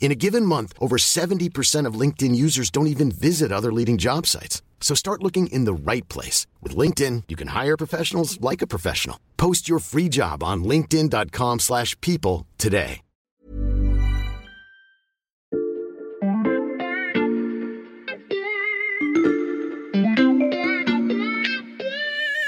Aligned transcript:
In 0.00 0.10
a 0.10 0.14
given 0.14 0.46
month, 0.46 0.72
over 0.80 0.96
70% 0.96 1.84
of 1.84 2.00
LinkedIn 2.00 2.34
users 2.34 2.70
don't 2.70 2.86
even 2.86 3.10
visit 3.10 3.52
other 3.52 3.70
leading 3.70 3.98
job 3.98 4.26
sites. 4.26 4.62
So 4.80 4.94
start 4.94 5.22
looking 5.22 5.48
in 5.48 5.66
the 5.66 5.74
right 5.74 6.08
place. 6.08 6.46
With 6.62 6.74
LinkedIn, 6.74 7.24
you 7.28 7.36
can 7.36 7.48
hire 7.48 7.76
professionals 7.76 8.40
like 8.40 8.62
a 8.62 8.66
professional. 8.66 9.18
Post 9.36 9.68
your 9.68 9.80
free 9.80 10.08
job 10.08 10.42
on 10.42 10.64
linkedin.com 10.64 11.58
slash 11.58 11.94
people 12.00 12.46
today. 12.56 13.02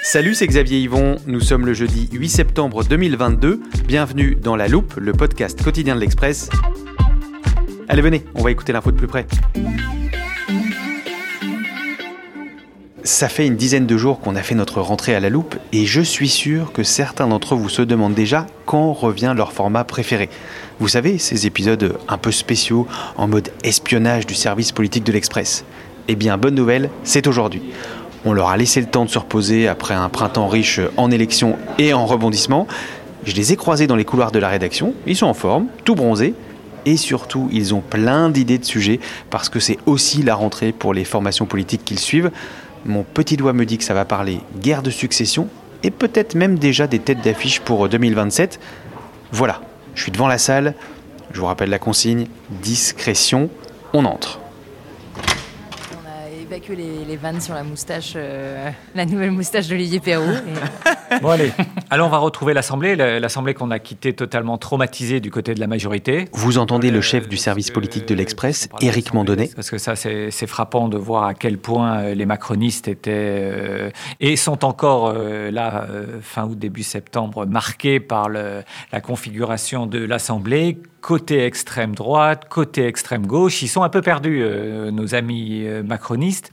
Salut, 0.03 0.35
c'est 0.35 0.49
Xavier 0.49 0.81
Yvon. 0.81 1.19
Nous 1.29 1.39
sommes 1.39 1.65
le 1.65 1.73
jeudi 1.73 2.09
8 2.11 2.29
septembre 2.29 2.83
2022. 2.83 3.61
Bienvenue 3.87 4.35
dans 4.35 4.57
La 4.57 4.67
Loupe, 4.67 4.95
le 4.97 5.13
podcast 5.13 5.63
quotidien 5.63 5.95
de 5.95 6.01
l'Express. 6.01 6.49
Allez, 7.93 8.03
venez, 8.03 8.25
on 8.37 8.43
va 8.43 8.53
écouter 8.53 8.73
l'info 8.73 8.93
de 8.93 8.97
plus 8.97 9.09
près. 9.09 9.27
Ça 13.03 13.29
fait 13.29 13.49
une 13.49 13.57
dizaine 13.57 13.87
de 13.87 13.97
jours 13.97 14.21
qu'on 14.21 14.37
a 14.37 14.45
fait 14.45 14.55
notre 14.55 14.81
rentrée 14.81 15.13
à 15.17 15.19
la 15.19 15.29
loupe 15.29 15.57
et 15.73 15.87
je 15.87 16.01
suis 16.01 16.29
sûr 16.29 16.71
que 16.71 16.85
certains 16.85 17.27
d'entre 17.27 17.57
vous 17.57 17.69
se 17.69 17.83
demandent 17.83 18.15
déjà 18.15 18.47
quand 18.65 18.93
revient 18.93 19.35
leur 19.37 19.53
format 19.53 19.83
préféré. 19.83 20.31
Vous 20.79 20.87
savez, 20.87 21.19
ces 21.19 21.49
épisodes 21.49 21.99
un 22.07 22.17
peu 22.17 22.31
spéciaux 22.31 22.87
en 23.17 23.27
mode 23.27 23.51
espionnage 23.65 24.25
du 24.25 24.35
service 24.37 24.71
politique 24.71 25.03
de 25.03 25.11
l'Express. 25.11 25.65
Eh 26.07 26.15
bien, 26.15 26.39
bonne 26.39 26.55
nouvelle, 26.55 26.91
c'est 27.03 27.27
aujourd'hui. 27.27 27.73
On 28.25 28.33
leur 28.33 28.51
a 28.51 28.57
laissé 28.57 28.81
le 28.81 28.87
temps 28.87 29.05
de 29.05 29.11
se 29.11 29.19
reposer 29.19 29.67
après 29.67 29.95
un 29.95 30.11
printemps 30.11 30.47
riche 30.47 30.81
en 30.97 31.11
élections 31.11 31.59
et 31.81 31.93
en 31.93 32.07
rebondissements. 32.07 32.69
Je 33.25 33.35
les 33.35 33.53
ai 33.53 33.57
croisés 33.57 33.89
dans 33.89 33.97
les 33.97 34.05
couloirs 34.05 34.31
de 34.31 34.39
la 34.39 34.49
rédaction, 34.49 34.95
ils 35.09 35.17
sont 35.17 35.27
en 35.27 35.35
forme, 35.35 35.67
tout 35.85 35.97
bronzés, 35.97 36.35
et 36.87 36.97
surtout 36.97 37.49
ils 37.53 37.75
ont 37.75 37.81
plein 37.81 38.31
d'idées 38.31 38.59
de 38.59 38.65
sujets 38.65 39.01
parce 39.31 39.49
que 39.49 39.61
c'est 39.61 39.79
aussi 39.87 40.23
la 40.23 40.35
rentrée 40.35 40.73
pour 40.73 40.95
les 40.95 41.05
formations 41.05 41.47
politiques 41.47 41.85
qu'ils 41.85 41.99
suivent. 41.99 42.31
Mon 42.85 43.03
petit 43.03 43.37
doigt 43.37 43.53
me 43.53 43.67
dit 43.67 43.79
que 43.79 43.85
ça 43.85 43.95
va 43.95 44.05
parler 44.05 44.41
guerre 44.61 44.83
de 44.83 44.91
succession 44.91 45.49
et 45.83 45.91
peut-être 45.91 46.35
même 46.35 46.59
déjà 46.59 46.87
des 46.87 46.99
têtes 46.99 47.23
d'affiche 47.23 47.61
pour 47.61 47.89
2027. 47.89 48.61
Voilà, 49.33 49.61
je 49.95 50.03
suis 50.03 50.13
devant 50.13 50.29
la 50.29 50.39
salle, 50.39 50.75
je 51.33 51.41
vous 51.41 51.47
rappelle 51.47 51.71
la 51.71 51.79
consigne, 51.79 52.27
discrétion, 52.63 53.51
on 53.93 54.05
entre 54.05 54.41
évacuer 56.51 56.75
les, 56.75 57.05
les, 57.05 57.17
vannes 57.17 57.41
sur 57.41 57.55
la 57.55 57.63
moustache, 57.63 58.15
euh, 58.17 58.71
la 58.97 59.07
nouvelle 59.07 59.31
moustache 59.31 59.69
d'Olivier 59.69 60.01
Perrault. 60.01 60.25
Et... 60.25 61.21
bon 61.23 61.29
allez, 61.29 61.53
alors 61.91 62.09
on 62.09 62.11
va 62.11 62.19
retrouver 62.19 62.55
l'Assemblée, 62.55 62.97
l'Assemblée 62.97 63.55
qu'on 63.55 63.71
a 63.71 63.79
quittée 63.79 64.15
totalement 64.15 64.59
traumatisée 64.59 65.21
du 65.21 65.31
côté 65.31 65.55
de 65.55 65.61
la 65.61 65.69
majorité. 65.69 66.29
Vous 66.33 66.59
entendez 66.59 66.91
le 66.91 67.01
chef 67.01 67.29
du 67.29 67.37
service 67.37 67.71
politique 67.71 68.07
de 68.09 68.15
l'Express, 68.15 68.69
Éric 68.81 69.15
Mandonnet. 69.15 69.51
Parce 69.55 69.71
que 69.71 69.79
ça 69.79 69.95
c'est 69.95 70.47
frappant 70.47 70.89
de 70.89 70.99
voir 70.99 71.25
à 71.25 71.35
quel 71.35 71.57
point 71.57 72.01
euh, 72.01 72.15
les 72.15 72.27
macronistes 72.27 72.89
étaient 72.89 73.13
euh, 73.13 73.91
et 74.19 74.35
sont 74.35 74.65
encore 74.65 75.13
euh, 75.15 75.53
là, 75.53 75.87
fin 76.21 76.47
août, 76.47 76.59
début 76.59 76.83
septembre, 76.83 77.47
marqués 77.47 78.01
par 78.01 78.29
le, 78.29 78.63
la 78.93 79.01
configuration 79.01 79.87
de 79.87 79.99
l'Assemblée 80.05 80.79
côté 81.01 81.45
extrême 81.45 81.95
droite, 81.95 82.47
côté 82.49 82.87
extrême 82.87 83.27
gauche. 83.27 83.63
Ils 83.63 83.69
sont 83.69 83.83
un 83.83 83.89
peu 83.89 84.03
perdus, 84.03 84.41
euh, 84.43 84.91
nos 84.91 85.15
amis 85.15 85.65
euh, 85.65 85.83
macronistes. 85.83 86.53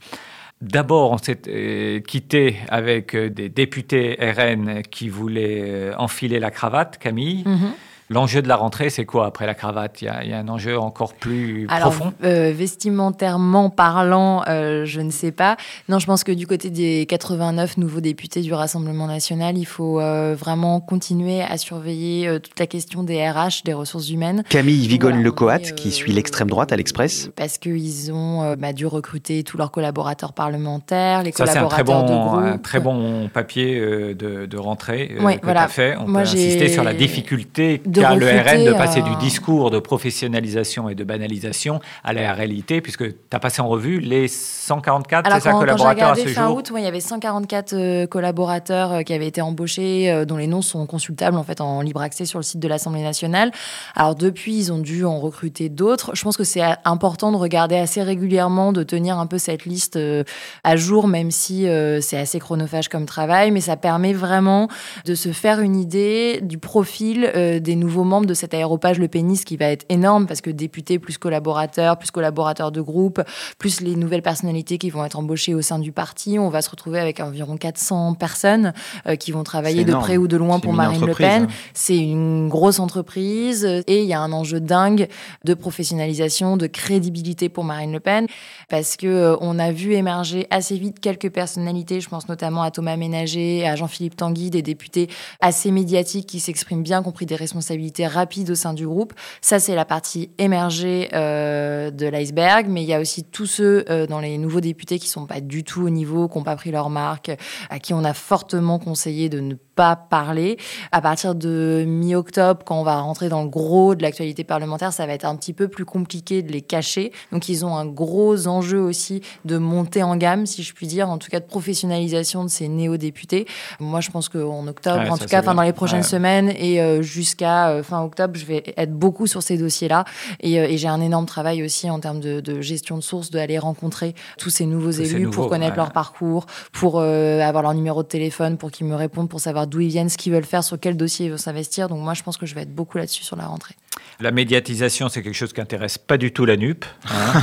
D'abord, 0.60 1.12
on 1.12 1.18
s'est 1.18 1.42
euh, 1.46 2.00
quitté 2.00 2.56
avec 2.68 3.14
des 3.14 3.48
députés 3.48 4.18
RN 4.20 4.82
qui 4.82 5.08
voulaient 5.08 5.92
enfiler 5.96 6.40
la 6.40 6.50
cravate, 6.50 6.98
Camille. 6.98 7.44
Mm-hmm. 7.44 7.72
L'enjeu 8.10 8.40
de 8.42 8.48
la 8.48 8.56
rentrée, 8.56 8.88
c'est 8.90 9.04
quoi 9.04 9.26
après 9.26 9.46
la 9.46 9.54
cravate? 9.54 10.00
Il 10.00 10.06
y, 10.06 10.08
a, 10.08 10.24
il 10.24 10.30
y, 10.30 10.32
a, 10.32 10.38
un 10.38 10.48
enjeu 10.48 10.78
encore 10.78 11.12
plus 11.14 11.66
Alors, 11.68 11.90
profond? 11.90 12.12
euh, 12.24 12.52
Vestimentairement 12.56 13.70
parlant, 13.70 14.42
euh, 14.48 14.84
je 14.86 15.00
ne 15.00 15.10
sais 15.10 15.30
pas. 15.30 15.56
Non, 15.88 15.98
je 15.98 16.06
pense 16.06 16.24
que 16.24 16.32
du 16.32 16.46
côté 16.46 16.70
des 16.70 17.04
89 17.06 17.76
nouveaux 17.76 18.00
députés 18.00 18.40
du 18.40 18.52
Rassemblement 18.54 19.06
national, 19.06 19.58
il 19.58 19.66
faut 19.66 20.00
euh, 20.00 20.34
vraiment 20.38 20.80
continuer 20.80 21.42
à 21.42 21.58
surveiller 21.58 22.26
euh, 22.28 22.38
toute 22.38 22.58
la 22.58 22.66
question 22.66 23.02
des 23.02 23.28
RH, 23.28 23.62
des 23.64 23.74
ressources 23.74 24.08
humaines. 24.10 24.42
Camille 24.48 24.86
Vigonne-Lecoat, 24.88 25.58
qui 25.76 25.90
suit 25.90 26.12
l'extrême 26.12 26.48
droite 26.48 26.72
à 26.72 26.76
l'Express. 26.76 27.30
Parce 27.36 27.58
qu'ils 27.58 28.10
ont 28.12 28.54
bah, 28.58 28.72
dû 28.72 28.86
recruter 28.86 29.42
tous 29.44 29.58
leurs 29.58 29.70
collaborateurs 29.70 30.32
parlementaires, 30.32 31.22
les 31.22 31.32
Ça, 31.32 31.44
collaborateurs 31.44 31.64
un 31.64 31.68
très 31.68 31.84
bon, 31.84 32.02
de 32.02 32.28
groupe. 32.28 32.54
un 32.54 32.58
très 32.58 32.80
bon 32.80 33.28
papier 33.28 33.80
de, 34.14 34.46
de 34.46 34.56
rentrée 34.56 35.14
ouais, 35.20 35.36
que 35.36 35.44
voilà. 35.44 35.60
tu 35.60 35.64
as 35.66 35.68
fait. 35.68 35.96
On 35.98 36.08
Moi, 36.08 36.22
peut 36.22 36.28
insister 36.28 36.68
sur 36.68 36.84
la 36.84 36.94
difficulté 36.94 37.82
de 37.84 37.97
qu'a 38.00 38.14
le 38.14 38.26
RN 38.26 38.64
de 38.64 38.72
passer 38.72 39.00
euh, 39.00 39.02
du 39.02 39.16
discours 39.16 39.70
de 39.70 39.78
professionnalisation 39.78 40.88
et 40.88 40.94
de 40.94 41.04
banalisation 41.04 41.80
à 42.04 42.12
la 42.12 42.32
réalité, 42.32 42.80
puisque 42.80 43.08
tu 43.08 43.16
as 43.32 43.38
passé 43.38 43.60
en 43.62 43.68
revue 43.68 44.00
les 44.00 44.28
144 44.28 45.26
Alors, 45.26 45.40
ça, 45.40 45.50
quand, 45.50 45.58
quand 45.58 45.60
collaborateurs 45.60 46.08
à 46.08 46.12
regardé 46.12 46.28
ce 46.28 46.34
fin 46.34 46.48
jour. 46.48 46.56
août, 46.56 46.70
ouais, 46.70 46.80
il 46.80 46.84
y 46.84 46.88
avait 46.88 47.00
144 47.00 47.72
euh, 47.72 48.06
collaborateurs 48.06 48.92
euh, 48.92 49.02
qui 49.02 49.12
avaient 49.12 49.26
été 49.26 49.40
embauchés, 49.40 50.10
euh, 50.10 50.24
dont 50.24 50.36
les 50.36 50.46
noms 50.46 50.62
sont 50.62 50.86
consultables 50.86 51.36
en 51.36 51.44
fait 51.44 51.60
en 51.60 51.80
libre 51.80 52.02
accès 52.02 52.24
sur 52.24 52.38
le 52.38 52.42
site 52.42 52.60
de 52.60 52.68
l'Assemblée 52.68 53.02
nationale. 53.02 53.50
Alors 53.94 54.14
depuis, 54.14 54.56
ils 54.56 54.72
ont 54.72 54.78
dû 54.78 55.04
en 55.04 55.18
recruter 55.18 55.68
d'autres. 55.68 56.12
Je 56.14 56.22
pense 56.22 56.36
que 56.36 56.44
c'est 56.44 56.62
important 56.84 57.32
de 57.32 57.36
regarder 57.36 57.76
assez 57.76 58.02
régulièrement, 58.02 58.72
de 58.72 58.82
tenir 58.82 59.18
un 59.18 59.26
peu 59.26 59.38
cette 59.38 59.64
liste 59.64 59.96
euh, 59.96 60.24
à 60.64 60.76
jour, 60.76 61.08
même 61.08 61.30
si 61.30 61.66
euh, 61.66 62.00
c'est 62.00 62.18
assez 62.18 62.38
chronophage 62.38 62.88
comme 62.88 63.06
travail, 63.06 63.50
mais 63.50 63.60
ça 63.60 63.76
permet 63.76 64.12
vraiment 64.12 64.68
de 65.04 65.14
se 65.14 65.32
faire 65.32 65.60
une 65.60 65.76
idée 65.76 66.40
du 66.42 66.58
profil 66.58 67.30
euh, 67.34 67.60
des 67.60 67.76
nouveaux 67.76 67.87
membres 67.88 68.26
de 68.26 68.34
cet 68.34 68.54
aéropage 68.54 68.98
Le 68.98 69.08
Pénis 69.08 69.44
qui 69.44 69.56
va 69.56 69.66
être 69.66 69.84
énorme 69.88 70.26
parce 70.26 70.40
que 70.40 70.50
députés 70.50 70.98
plus 70.98 71.18
collaborateurs, 71.18 71.98
plus 71.98 72.10
collaborateurs 72.10 72.72
de 72.72 72.80
groupe, 72.80 73.22
plus 73.58 73.80
les 73.80 73.96
nouvelles 73.96 74.22
personnalités 74.22 74.78
qui 74.78 74.90
vont 74.90 75.04
être 75.04 75.18
embauchées 75.18 75.54
au 75.54 75.62
sein 75.62 75.78
du 75.78 75.92
parti, 75.92 76.38
on 76.38 76.48
va 76.48 76.62
se 76.62 76.70
retrouver 76.70 76.98
avec 76.98 77.20
environ 77.20 77.56
400 77.56 78.14
personnes 78.14 78.72
euh, 79.06 79.16
qui 79.16 79.32
vont 79.32 79.42
travailler 79.42 79.84
de 79.84 79.94
près 79.94 80.16
ou 80.16 80.28
de 80.28 80.36
loin 80.36 80.60
pour 80.60 80.72
Marine 80.72 81.04
Le 81.04 81.14
Pen. 81.14 81.44
hein. 81.44 81.46
C'est 81.74 81.98
une 81.98 82.48
grosse 82.48 82.80
entreprise 82.80 83.64
et 83.64 84.02
il 84.02 84.06
y 84.06 84.12
a 84.12 84.20
un 84.20 84.32
enjeu 84.32 84.60
dingue 84.60 85.08
de 85.44 85.54
professionnalisation, 85.54 86.56
de 86.56 86.66
crédibilité 86.66 87.48
pour 87.48 87.64
Marine 87.64 87.92
Le 87.92 88.00
Pen 88.00 88.26
parce 88.68 88.96
que 88.96 89.06
euh, 89.06 89.36
on 89.40 89.58
a 89.58 89.72
vu 89.72 89.94
émerger 89.94 90.46
assez 90.50 90.76
vite 90.76 91.00
quelques 91.00 91.30
personnalités, 91.30 92.00
je 92.00 92.08
pense 92.08 92.28
notamment 92.28 92.62
à 92.62 92.70
Thomas 92.70 92.96
Ménager, 92.96 93.66
à 93.66 93.76
Jean-Philippe 93.76 94.16
Tanguy, 94.16 94.50
des 94.50 94.62
députés 94.62 95.08
assez 95.40 95.70
médiatiques 95.70 96.26
qui 96.26 96.40
s'expriment 96.40 96.82
bien, 96.82 97.02
qui 97.02 97.08
ont 97.08 97.12
pris 97.12 97.26
des 97.26 97.36
responsabilités 97.36 97.77
rapides 98.06 98.50
au 98.50 98.54
sein 98.54 98.74
du 98.74 98.86
groupe. 98.86 99.14
Ça, 99.40 99.58
c'est 99.58 99.74
la 99.74 99.84
partie 99.84 100.30
émergée 100.38 101.08
euh, 101.12 101.90
de 101.90 102.06
l'iceberg, 102.06 102.66
mais 102.68 102.82
il 102.82 102.88
y 102.88 102.94
a 102.94 103.00
aussi 103.00 103.24
tous 103.24 103.46
ceux 103.46 103.84
euh, 103.88 104.06
dans 104.06 104.20
les 104.20 104.38
nouveaux 104.38 104.60
députés 104.60 104.98
qui 104.98 105.08
sont 105.08 105.26
pas 105.26 105.40
du 105.40 105.64
tout 105.64 105.82
au 105.82 105.90
niveau, 105.90 106.28
qui 106.28 106.38
n'ont 106.38 106.44
pas 106.44 106.56
pris 106.56 106.70
leur 106.70 106.90
marque, 106.90 107.30
à 107.70 107.78
qui 107.78 107.94
on 107.94 108.04
a 108.04 108.14
fortement 108.14 108.78
conseillé 108.78 109.28
de 109.28 109.40
ne 109.40 109.54
pas 109.54 109.67
parler. 109.96 110.58
À 110.92 111.00
partir 111.00 111.34
de 111.34 111.84
mi-octobre, 111.86 112.60
quand 112.64 112.78
on 112.80 112.84
va 112.84 113.00
rentrer 113.00 113.28
dans 113.28 113.42
le 113.42 113.48
gros 113.48 113.94
de 113.94 114.02
l'actualité 114.02 114.44
parlementaire, 114.44 114.92
ça 114.92 115.06
va 115.06 115.12
être 115.12 115.24
un 115.24 115.36
petit 115.36 115.52
peu 115.52 115.68
plus 115.68 115.84
compliqué 115.84 116.42
de 116.42 116.52
les 116.52 116.62
cacher. 116.62 117.12
Donc 117.32 117.48
ils 117.48 117.64
ont 117.64 117.76
un 117.76 117.86
gros 117.86 118.46
enjeu 118.46 118.80
aussi 118.80 119.22
de 119.44 119.58
montée 119.58 120.02
en 120.02 120.16
gamme, 120.16 120.46
si 120.46 120.62
je 120.62 120.74
puis 120.74 120.86
dire, 120.86 121.08
en 121.08 121.18
tout 121.18 121.28
cas 121.28 121.40
de 121.40 121.46
professionnalisation 121.46 122.44
de 122.44 122.48
ces 122.48 122.68
néo-députés. 122.68 123.46
Moi, 123.80 124.00
je 124.00 124.10
pense 124.10 124.28
qu'en 124.28 124.66
octobre, 124.66 125.10
en 125.10 125.16
tout 125.16 125.26
cas, 125.26 125.40
enfin, 125.40 125.54
dans 125.54 125.62
les 125.62 125.72
prochaines 125.72 126.02
semaines 126.02 126.52
et 126.56 126.80
euh, 126.80 127.02
jusqu'à 127.02 127.68
euh, 127.68 127.82
fin 127.82 128.02
octobre, 128.02 128.34
je 128.36 128.44
vais 128.44 128.62
être 128.76 128.92
beaucoup 128.92 129.26
sur 129.26 129.42
ces 129.42 129.56
dossiers-là. 129.58 130.04
Et, 130.40 130.60
euh, 130.60 130.66
j'ai 130.78 130.88
un 130.88 131.00
énorme 131.00 131.26
travail 131.26 131.62
aussi 131.64 131.90
en 131.90 131.98
termes 131.98 132.20
de, 132.20 132.60
gestion 132.60 132.96
de 132.96 133.02
sources, 133.02 133.30
d'aller 133.30 133.58
rencontrer 133.58 134.14
tous 134.38 134.50
ces 134.50 134.66
nouveaux 134.66 134.90
élus 134.90 135.28
pour 135.28 135.48
connaître 135.48 135.76
leur 135.76 135.92
parcours, 135.92 136.46
pour 136.72 137.00
avoir 137.00 137.62
leur 137.62 137.74
numéro 137.74 138.02
de 138.02 138.08
téléphone, 138.08 138.56
pour 138.56 138.70
qu'ils 138.70 138.86
me 138.86 138.94
répondent, 138.94 139.28
pour 139.28 139.40
savoir 139.40 139.66
d'où 139.68 139.80
ils 139.80 139.88
viennent, 139.88 140.08
ce 140.08 140.18
qu'ils 140.18 140.32
veulent 140.32 140.44
faire, 140.44 140.64
sur 140.64 140.78
quel 140.80 140.96
dossier 140.96 141.26
ils 141.26 141.28
veulent 141.30 141.38
s'investir. 141.38 141.88
Donc 141.88 142.00
moi, 142.00 142.14
je 142.14 142.22
pense 142.22 142.36
que 142.36 142.46
je 142.46 142.54
vais 142.54 142.62
être 142.62 142.74
beaucoup 142.74 142.98
là-dessus 142.98 143.22
sur 143.22 143.36
la 143.36 143.46
rentrée. 143.46 143.74
La 144.20 144.32
médiatisation, 144.32 145.08
c'est 145.08 145.22
quelque 145.22 145.36
chose 145.36 145.52
qui 145.52 145.60
intéresse 145.60 145.98
pas 145.98 146.16
du 146.16 146.32
tout 146.32 146.44
la 146.44 146.56
NUP. 146.56 146.84
Hein, 147.04 147.40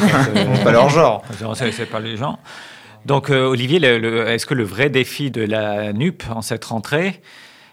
pas 0.64 0.72
leur 0.72 0.90
genre. 0.90 1.24
C'est 1.56 1.86
pas 1.86 2.00
les 2.00 2.18
gens. 2.18 2.38
Donc, 3.06 3.30
euh, 3.30 3.46
Olivier, 3.46 3.78
est-ce 3.78 4.46
que 4.46 4.54
le 4.54 4.64
vrai 4.64 4.90
défi 4.90 5.32
de 5.32 5.42
la 5.44 5.94
NUP 5.94 6.24
en 6.30 6.42
cette 6.42 6.66
rentrée, 6.66 7.22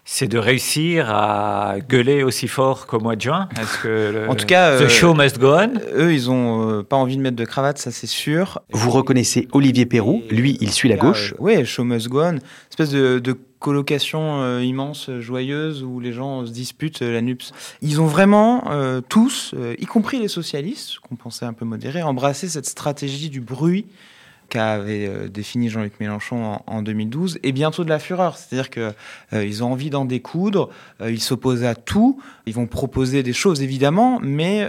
c'est 0.04 0.28
de 0.28 0.37
réussir 0.37 1.10
à 1.10 1.76
gueuler 1.88 2.22
aussi 2.22 2.49
fort 2.49 2.87
qu'au 2.87 3.00
mois 3.00 3.16
de 3.16 3.22
juin? 3.22 3.49
Est-ce 3.60 3.78
que 3.78 4.28
en 4.28 4.34
tout 4.34 4.46
cas, 4.46 4.78
the 4.78 4.82
euh, 4.82 4.88
show 4.88 5.14
must 5.14 5.38
go 5.38 5.54
on? 5.54 5.72
Eux, 5.94 6.12
ils 6.12 6.31
ont 6.31 6.70
euh, 6.70 6.82
pas 6.82 6.96
envie 6.96 7.16
de 7.16 7.22
mettre 7.22 7.37
de 7.37 7.44
cravate, 7.44 7.78
ça 7.78 7.90
c'est 7.90 8.06
sûr. 8.06 8.60
Vous 8.72 8.90
reconnaissez 8.90 9.49
Olivier 9.52 9.87
Perrou, 9.87 10.22
lui, 10.28 10.58
il 10.60 10.70
suit 10.70 10.88
la 10.88 10.96
gauche. 10.96 11.34
oui, 11.38 11.64
show 11.64 11.84
must 11.84 12.08
go 12.08 12.22
on. 12.22 12.38
Espèce 12.70 12.90
de, 12.90 13.19
de 13.19 13.38
colocation 13.62 14.59
immense, 14.59 15.11
joyeuse, 15.20 15.82
où 15.82 16.00
les 16.00 16.12
gens 16.12 16.44
se 16.44 16.50
disputent 16.50 17.00
la 17.00 17.23
NUPS. 17.23 17.53
Ils 17.81 18.00
ont 18.00 18.06
vraiment 18.06 18.64
tous, 19.09 19.55
y 19.79 19.87
compris 19.87 20.19
les 20.19 20.29
socialistes, 20.29 20.99
qu'on 20.99 21.17
pensait 21.17 21.47
un 21.47 21.55
peu 21.55 21.64
modérés, 21.64 22.03
embrassé 22.03 22.49
cette 22.49 22.67
stratégie 22.67 23.31
du 23.31 23.41
bruit 23.41 23.87
qu'avait 24.52 25.06
euh, 25.06 25.28
défini 25.28 25.70
Jean-Luc 25.70 25.99
Mélenchon 25.99 26.60
en, 26.66 26.82
2012, 26.82 27.38
et 27.43 27.52
bientôt 27.52 27.84
de 27.84 27.88
la 27.88 27.99
fureur. 27.99 28.37
C'est-à-dire 28.37 28.69
qu'ils 28.69 28.93
euh, 29.32 29.62
ont 29.62 29.72
envie 29.72 29.88
d'en 29.88 30.04
découdre, 30.04 30.69
euh, 31.00 31.10
ils 31.10 31.22
s'opposent 31.22 31.64
à 31.64 31.75
tout, 31.75 32.20
ils 32.44 32.52
vont 32.52 32.66
proposer 32.66 33.22
des 33.22 33.32
choses 33.32 33.62
évidemment, 33.62 34.20
mais 34.22 34.69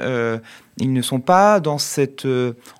ils 0.77 0.91
ne 0.91 1.01
sont 1.03 1.19
pas 1.19 1.59
dans 1.59 1.77
cette 1.77 2.27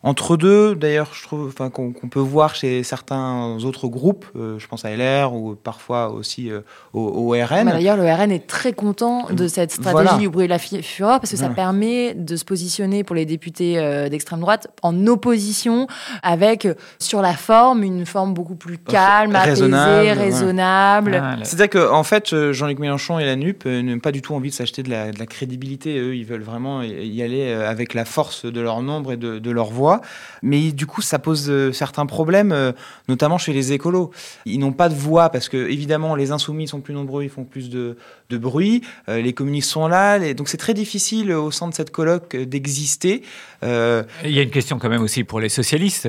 entre-deux, 0.01 0.75
d'ailleurs, 0.75 1.11
je 1.13 1.23
trouve, 1.23 1.53
qu'on 1.53 1.91
peut 1.91 2.19
voir 2.19 2.55
chez 2.55 2.83
certains 2.83 3.57
autres 3.63 3.88
groupes, 3.88 4.25
je 4.35 4.65
pense 4.67 4.85
à 4.85 4.95
LR 4.95 5.33
ou 5.33 5.55
parfois 5.55 6.09
aussi 6.09 6.50
au, 6.94 7.29
RN. 7.29 7.65
D'ailleurs, 7.65 7.97
le 7.97 8.03
RN 8.03 8.31
est 8.31 8.47
très 8.47 8.73
content 8.73 9.27
de 9.31 9.47
cette 9.47 9.71
stratégie 9.71 10.17
du 10.17 10.29
bruit 10.29 10.45
de 10.45 10.51
la 10.51 10.59
fureur 10.59 11.19
parce 11.19 11.31
que 11.31 11.38
ça 11.38 11.50
permet 11.50 12.13
de 12.13 12.35
se 12.35 12.45
positionner 12.45 13.03
pour 13.03 13.15
les 13.15 13.25
députés 13.25 13.75
d'extrême 14.09 14.39
droite 14.39 14.67
en 14.83 15.07
opposition 15.07 15.88
avec, 16.21 16.67
sur 17.00 17.22
la 17.22 17.34
forme, 17.34 17.84
une 17.84 18.06
forme 18.06 18.34
beaucoup 18.34 18.56
plus 18.56 18.78
calme, 18.78 19.36
raisonnable, 19.36 20.07
apaisée, 20.07 20.13
raisonnable. 20.13 21.24
C'est-à-dire 21.44 21.69
qu'en 21.69 22.00
en 22.00 22.04
fait, 22.04 22.51
Jean-Luc 22.51 22.80
Mélenchon 22.80 23.19
et 23.19 23.25
la 23.25 23.36
NUP 23.36 23.66
n'ont 23.66 24.00
pas 24.00 24.12
du 24.12 24.22
tout 24.22 24.34
envie 24.34 24.50
de 24.50 24.56
s'acheter 24.56 24.84
de, 24.84 24.90
de 24.90 25.19
la, 25.19 25.25
crédibilité. 25.25 25.98
Eux, 26.00 26.16
ils 26.16 26.25
veulent 26.25 26.44
vraiment 26.44 26.81
y 26.81 27.22
aller 27.22 27.51
avec 27.51 27.84
avec 27.84 27.94
la 27.94 28.06
force 28.06 28.45
de 28.45 28.62
leur 28.62 28.81
nombre 28.81 29.12
et 29.12 29.18
de, 29.18 29.51
leur 29.51 29.69
voix. 29.69 30.00
Mais 30.42 30.72
du 30.72 30.86
coup, 30.86 31.01
ça 31.01 31.19
pose 31.19 31.50
euh, 31.50 31.74
certains 31.74 32.06
problèmes, 32.06 32.54
euh, 32.54 32.72
notamment 33.10 33.38
chez 33.38 33.51
les 33.51 33.74
écolos. 33.74 34.12
Ils 34.46 34.57
n'ont 34.57 34.72
pas 34.72 34.88
de 34.88 34.96
voix 34.96 35.30
parce 35.30 35.50
que, 35.50 35.57
évidemment, 35.57 36.16
les 36.16 36.31
insoumis 36.31 36.69
sont 36.69 36.80
plus 36.80 36.94
nombreux, 36.94 37.24
ils 37.24 37.30
font 37.30 37.44
plus 37.44 37.69
de, 37.69 37.98
bruit. 38.31 38.81
Euh, 39.10 39.22
les 39.22 39.34
communistes 39.34 39.69
sont 39.69 39.88
là. 39.88 40.34
donc, 40.34 40.48
c'est 40.48 40.57
très 40.57 40.74
difficile 40.74 41.34
au 41.34 41.51
sein 41.51 41.68
de 41.68 41.74
cette 41.74 41.92
colloque 41.92 42.36
d'exister. 42.36 43.22
Il 43.62 44.31
y 44.31 44.39
a 44.39 44.42
une 44.42 44.50
question 44.50 44.80
quand 44.80 44.89
même 44.89 45.04
aussi 45.04 45.24
pour 45.24 45.39
les 45.39 45.50
socialistes. 45.50 46.07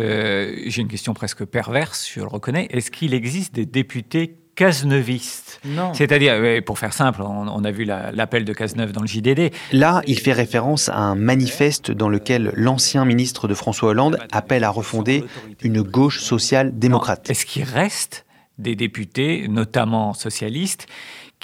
J'ai 0.74 0.82
une 0.82 0.88
question 0.88 1.14
presque 1.14 1.44
perverse, 1.44 2.10
je 2.12 2.18
le 2.18 2.26
reconnais. 2.26 2.66
Est-ce 2.70 2.90
qu'il 2.90 3.14
existe 3.14 3.54
des 3.54 3.64
députés 3.64 4.38
Cazeneuvistes? 4.56 5.60
C'est-à-dire, 5.92 6.64
pour 6.64 6.80
faire 6.80 6.92
simple, 6.92 7.22
on, 7.22 7.62
a 7.62 7.70
vu 7.70 7.84
l'appel 7.84 8.44
de 8.44 8.52
Cazeneuve 8.52 8.90
dans 8.90 9.00
le 9.00 9.06
JDD. 9.06 9.52
Là, 9.70 10.02
il 10.08 10.18
fait 10.18 10.32
référence 10.32 10.88
à 10.88 10.98
un 10.98 11.14
manifeste 11.14 11.92
dans 11.92 12.08
lequel 12.08 12.52
l'ancien 12.56 13.04
ministre 13.04 13.46
de 13.46 13.54
François 13.54 13.90
Hollande 13.90 14.18
appelle 14.32 14.64
à 14.64 14.70
refonder 14.70 15.22
une 15.62 15.80
gauche 15.80 16.20
sociale 16.20 16.76
démocrate. 16.76 17.30
Est-ce 17.30 17.46
qu'il 17.46 17.62
reste 17.62 18.26
des 18.58 18.74
députés, 18.74 19.46
notamment 19.46 20.12
socialistes, 20.12 20.88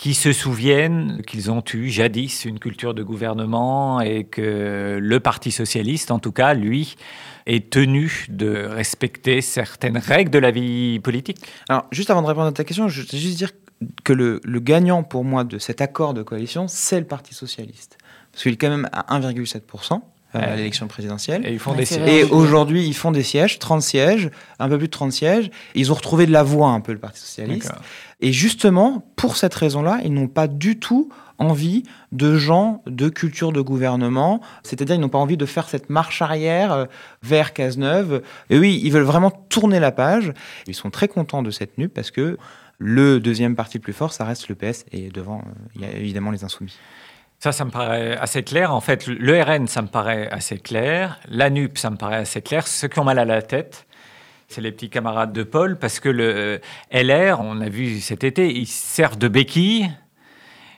qui 0.00 0.14
se 0.14 0.32
souviennent 0.32 1.20
qu'ils 1.26 1.50
ont 1.50 1.62
eu 1.74 1.90
jadis 1.90 2.46
une 2.46 2.58
culture 2.58 2.94
de 2.94 3.02
gouvernement 3.02 4.00
et 4.00 4.24
que 4.24 4.98
le 4.98 5.20
Parti 5.20 5.50
socialiste, 5.50 6.10
en 6.10 6.18
tout 6.18 6.32
cas, 6.32 6.54
lui, 6.54 6.96
est 7.44 7.68
tenu 7.68 8.24
de 8.30 8.64
respecter 8.64 9.42
certaines 9.42 9.98
règles 9.98 10.30
de 10.30 10.38
la 10.38 10.52
vie 10.52 11.00
politique 11.00 11.36
Alors, 11.68 11.84
juste 11.92 12.08
avant 12.08 12.22
de 12.22 12.28
répondre 12.28 12.46
à 12.46 12.52
ta 12.52 12.64
question, 12.64 12.88
je 12.88 13.02
veux 13.02 13.08
juste 13.12 13.36
dire 13.36 13.50
que 14.02 14.14
le, 14.14 14.40
gagnant 14.60 15.02
pour 15.02 15.22
moi 15.22 15.44
de 15.44 15.58
cet 15.58 15.82
accord 15.82 16.14
de 16.14 16.22
coalition, 16.22 16.66
c'est 16.66 16.98
le 16.98 17.06
Parti 17.06 17.34
socialiste. 17.34 17.98
Parce 18.32 18.44
qu'il 18.44 18.54
est 18.54 18.56
quand 18.56 18.70
même 18.70 18.88
à 18.92 19.20
1,7%. 19.20 20.00
Euh, 20.36 20.38
à 20.38 20.54
l'élection 20.54 20.86
présidentielle. 20.86 21.44
Et 21.44 21.52
ils 21.52 21.58
font 21.58 21.74
des 21.74 21.84
sièges. 21.84 22.08
Et 22.08 22.22
aujourd'hui, 22.22 22.86
ils 22.86 22.94
font 22.94 23.10
des 23.10 23.24
sièges, 23.24 23.58
30 23.58 23.82
sièges, 23.82 24.30
un 24.60 24.68
peu 24.68 24.78
plus 24.78 24.86
de 24.86 24.92
30 24.92 25.12
sièges. 25.12 25.50
Ils 25.74 25.90
ont 25.90 25.96
retrouvé 25.96 26.24
de 26.24 26.30
la 26.30 26.44
voix 26.44 26.68
un 26.68 26.80
peu, 26.80 26.92
le 26.92 27.00
Parti 27.00 27.20
Socialiste. 27.20 27.72
Et 28.20 28.32
justement, 28.32 29.04
pour 29.16 29.36
cette 29.36 29.54
raison-là, 29.54 29.98
ils 30.04 30.14
n'ont 30.14 30.28
pas 30.28 30.46
du 30.46 30.78
tout 30.78 31.08
envie 31.38 31.82
de 32.12 32.36
gens 32.36 32.82
de 32.86 33.08
culture 33.08 33.50
de 33.50 33.60
gouvernement, 33.60 34.40
c'est-à-dire 34.62 34.94
ils 34.94 35.00
n'ont 35.00 35.08
pas 35.08 35.18
envie 35.18 35.38
de 35.38 35.46
faire 35.46 35.68
cette 35.68 35.90
marche 35.90 36.22
arrière 36.22 36.72
euh, 36.72 36.84
vers 37.22 37.52
Cazeneuve. 37.52 38.22
Et 38.50 38.58
oui, 38.58 38.80
ils 38.84 38.92
veulent 38.92 39.02
vraiment 39.02 39.32
tourner 39.32 39.80
la 39.80 39.90
page. 39.90 40.32
Ils 40.68 40.74
sont 40.74 40.90
très 40.90 41.08
contents 41.08 41.42
de 41.42 41.50
cette 41.50 41.76
NUP 41.76 41.92
parce 41.92 42.12
que 42.12 42.36
le 42.78 43.20
deuxième 43.20 43.56
parti 43.56 43.78
le 43.78 43.82
plus 43.82 43.92
fort, 43.92 44.12
ça 44.12 44.24
reste 44.24 44.48
le 44.48 44.54
PS 44.54 44.84
et 44.92 45.08
devant, 45.08 45.38
euh, 45.38 45.50
il 45.74 45.80
y 45.80 45.84
a 45.86 45.92
évidemment 45.92 46.30
les 46.30 46.44
insoumis. 46.44 46.76
Ça, 47.40 47.52
ça 47.52 47.64
me 47.64 47.70
paraît 47.70 48.16
assez 48.18 48.42
clair. 48.42 48.74
En 48.74 48.80
fait, 48.80 49.06
le 49.06 49.42
RN, 49.42 49.66
ça 49.66 49.80
me 49.82 49.88
paraît 49.88 50.28
assez 50.30 50.58
clair. 50.58 51.18
La 51.28 51.48
NUP, 51.48 51.78
ça 51.78 51.90
me 51.90 51.96
paraît 51.96 52.16
assez 52.16 52.42
clair. 52.42 52.66
Ceux 52.66 52.86
qui 52.86 52.98
ont 52.98 53.04
mal 53.04 53.18
à 53.18 53.24
la 53.24 53.40
tête, 53.40 53.86
c'est 54.48 54.60
les 54.60 54.70
petits 54.70 54.90
camarades 54.90 55.32
de 55.32 55.42
Paul, 55.42 55.78
parce 55.78 56.00
que 56.00 56.10
le 56.10 56.60
euh, 56.92 57.02
LR, 57.02 57.40
on 57.40 57.60
a 57.62 57.68
vu 57.68 58.00
cet 58.00 58.24
été, 58.24 58.52
ils 58.52 58.66
servent 58.66 59.18
de 59.18 59.28
béquille 59.28 59.90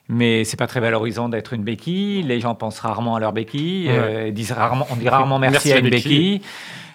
mais 0.08 0.44
c'est 0.44 0.56
pas 0.56 0.66
très 0.66 0.80
valorisant 0.80 1.28
d'être 1.28 1.52
une 1.52 1.62
béquille. 1.62 2.22
Les 2.22 2.40
gens 2.40 2.54
pensent 2.54 2.80
rarement 2.80 3.16
à 3.16 3.20
leur 3.20 3.32
béquille, 3.32 3.88
euh, 3.88 4.30
disent 4.30 4.52
rarement, 4.52 4.86
on 4.90 4.96
dit 4.96 5.08
rarement 5.08 5.38
merci, 5.38 5.72
à 5.72 5.78
une 5.78 5.88
béquille. 5.88 6.42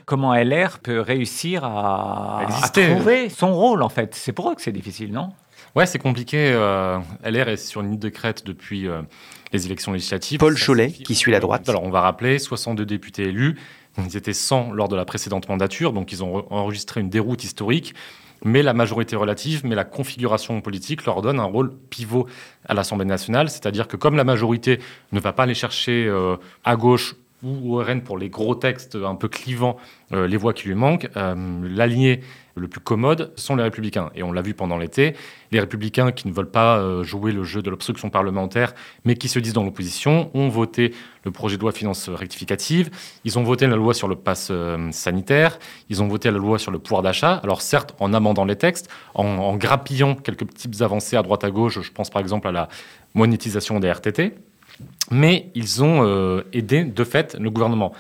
Comment 0.06 0.34
LR 0.34 0.80
peut 0.80 1.02
réussir 1.02 1.66
à, 1.66 2.46
trouver 2.72 3.30
son 3.30 3.54
rôle 3.54 3.84
en 3.84 3.90
fait? 3.90 4.16
C'est 4.16 4.32
pour 4.32 4.50
eux 4.50 4.56
que 4.56 4.62
c'est 4.62 4.72
difficile, 4.72 5.12
non? 5.12 5.32
Ouais, 5.76 5.86
c'est 5.86 6.00
compliqué. 6.00 6.52
Euh, 6.54 7.00
LR 7.26 7.50
est 7.50 7.58
sur 7.58 7.82
une 7.82 7.92
ligne 7.92 8.00
de 8.00 8.10
crête 8.10 8.46
depuis 8.46 8.88
euh, 8.88 9.02
les 9.54 9.66
élections 9.66 9.94
législatives. 9.94 10.40
Paul 10.40 10.58
Cholet, 10.58 10.92
qui 10.92 11.16
suit 11.16 11.32
la 11.32 11.40
droite. 11.40 11.68
Alors, 11.70 11.84
on 11.84 11.90
va 11.90 12.02
rappeler 12.02 12.40
62 12.40 12.86
députés 12.86 13.24
élus. 13.24 13.58
Ils 13.98 14.16
étaient 14.16 14.34
100 14.34 14.74
lors 14.74 14.90
de 14.90 14.96
la 14.96 15.06
précédente 15.06 15.50
mandature, 15.50 15.92
donc 15.92 16.12
ils 16.12 16.24
ont 16.24 16.46
enregistré 16.52 17.02
une 17.02 17.10
déroute 17.10 17.44
historique 17.44 17.96
mais 18.44 18.62
la 18.62 18.74
majorité 18.74 19.16
relative, 19.16 19.62
mais 19.66 19.76
la 19.76 19.84
configuration 19.84 20.60
politique 20.62 21.06
leur 21.06 21.22
donne 21.22 21.40
un 21.40 21.46
rôle 21.46 21.74
pivot 21.90 22.28
à 22.66 22.74
l'Assemblée 22.74 23.06
nationale, 23.06 23.50
c'est-à-dire 23.50 23.88
que 23.88 23.98
comme 23.98 24.16
la 24.16 24.24
majorité 24.24 24.80
ne 25.12 25.20
va 25.20 25.34
pas 25.34 25.44
aller 25.44 25.54
chercher 25.54 26.06
euh, 26.08 26.38
à 26.64 26.76
gauche 26.76 27.16
ou 27.44 27.78
RN 27.78 28.02
pour 28.02 28.18
les 28.18 28.30
gros 28.30 28.56
textes 28.56 28.96
un 28.96 29.16
peu 29.16 29.28
clivants, 29.28 29.78
euh, 30.12 30.28
les 30.28 30.38
voix 30.38 30.54
qui 30.54 30.68
lui 30.68 30.76
manquent, 30.76 31.10
euh, 31.18 31.36
l'aligné 31.70 32.22
le 32.56 32.68
plus 32.68 32.80
commode 32.80 33.32
sont 33.36 33.56
les 33.56 33.62
républicains. 33.62 34.10
Et 34.16 34.24
on 34.24 34.32
l'a 34.32 34.42
vu 34.42 34.56
pendant 34.56 34.80
l'été, 34.80 35.16
les 35.52 35.60
républicains 35.60 36.12
qui 36.12 36.28
ne 36.28 36.34
veulent 36.34 36.50
pas 36.50 36.80
euh, 36.80 37.04
jouer 37.04 37.32
le 37.32 37.44
jeu 37.44 37.62
de 37.62 37.70
l'obstruction 37.70 38.10
parlementaire, 38.10 38.74
mais 39.06 39.14
qui 39.14 39.28
se 39.28 39.38
disent 39.38 39.54
dans 39.54 39.64
l'opposition, 39.64 40.32
ont 40.34 40.50
voté 40.50 40.96
le 41.24 41.30
projet 41.30 41.58
de 41.58 41.62
loi 41.62 41.72
finances 41.72 42.10
rectificative, 42.10 42.90
ils 43.24 43.38
ont 43.38 43.44
voté 43.44 43.68
la 43.68 43.76
loi 43.76 43.94
sur 43.94 44.08
le 44.08 44.16
pass 44.16 44.52
sanitaire, 44.92 45.60
ils 45.90 46.02
ont 46.02 46.08
voté 46.08 46.32
la 46.32 46.38
loi 46.38 46.58
sur 46.58 46.72
le 46.72 46.80
pouvoir 46.80 47.04
d'achat, 47.04 47.34
alors 47.44 47.62
certes 47.62 47.94
en 48.00 48.14
amendant 48.14 48.46
les 48.46 48.56
textes, 48.56 48.90
en, 49.14 49.26
en 49.26 49.56
grappillant 49.58 50.16
quelques 50.16 50.46
petites 50.46 50.82
avancées 50.82 51.18
à 51.18 51.22
droite 51.22 51.44
à 51.44 51.52
gauche, 51.52 51.82
je 51.82 51.92
pense 51.92 52.10
par 52.10 52.22
exemple 52.22 52.48
à 52.48 52.52
la 52.52 52.70
monétisation 53.14 53.80
des 53.80 53.92
RTT, 53.92 54.34
mais 55.12 55.50
ils 55.56 55.84
ont 55.84 56.04
euh, 56.04 56.44
aidé 56.54 56.84
de 56.84 57.04
fait 57.04 57.36
le 57.40 57.50
gouvernement. 57.50 57.94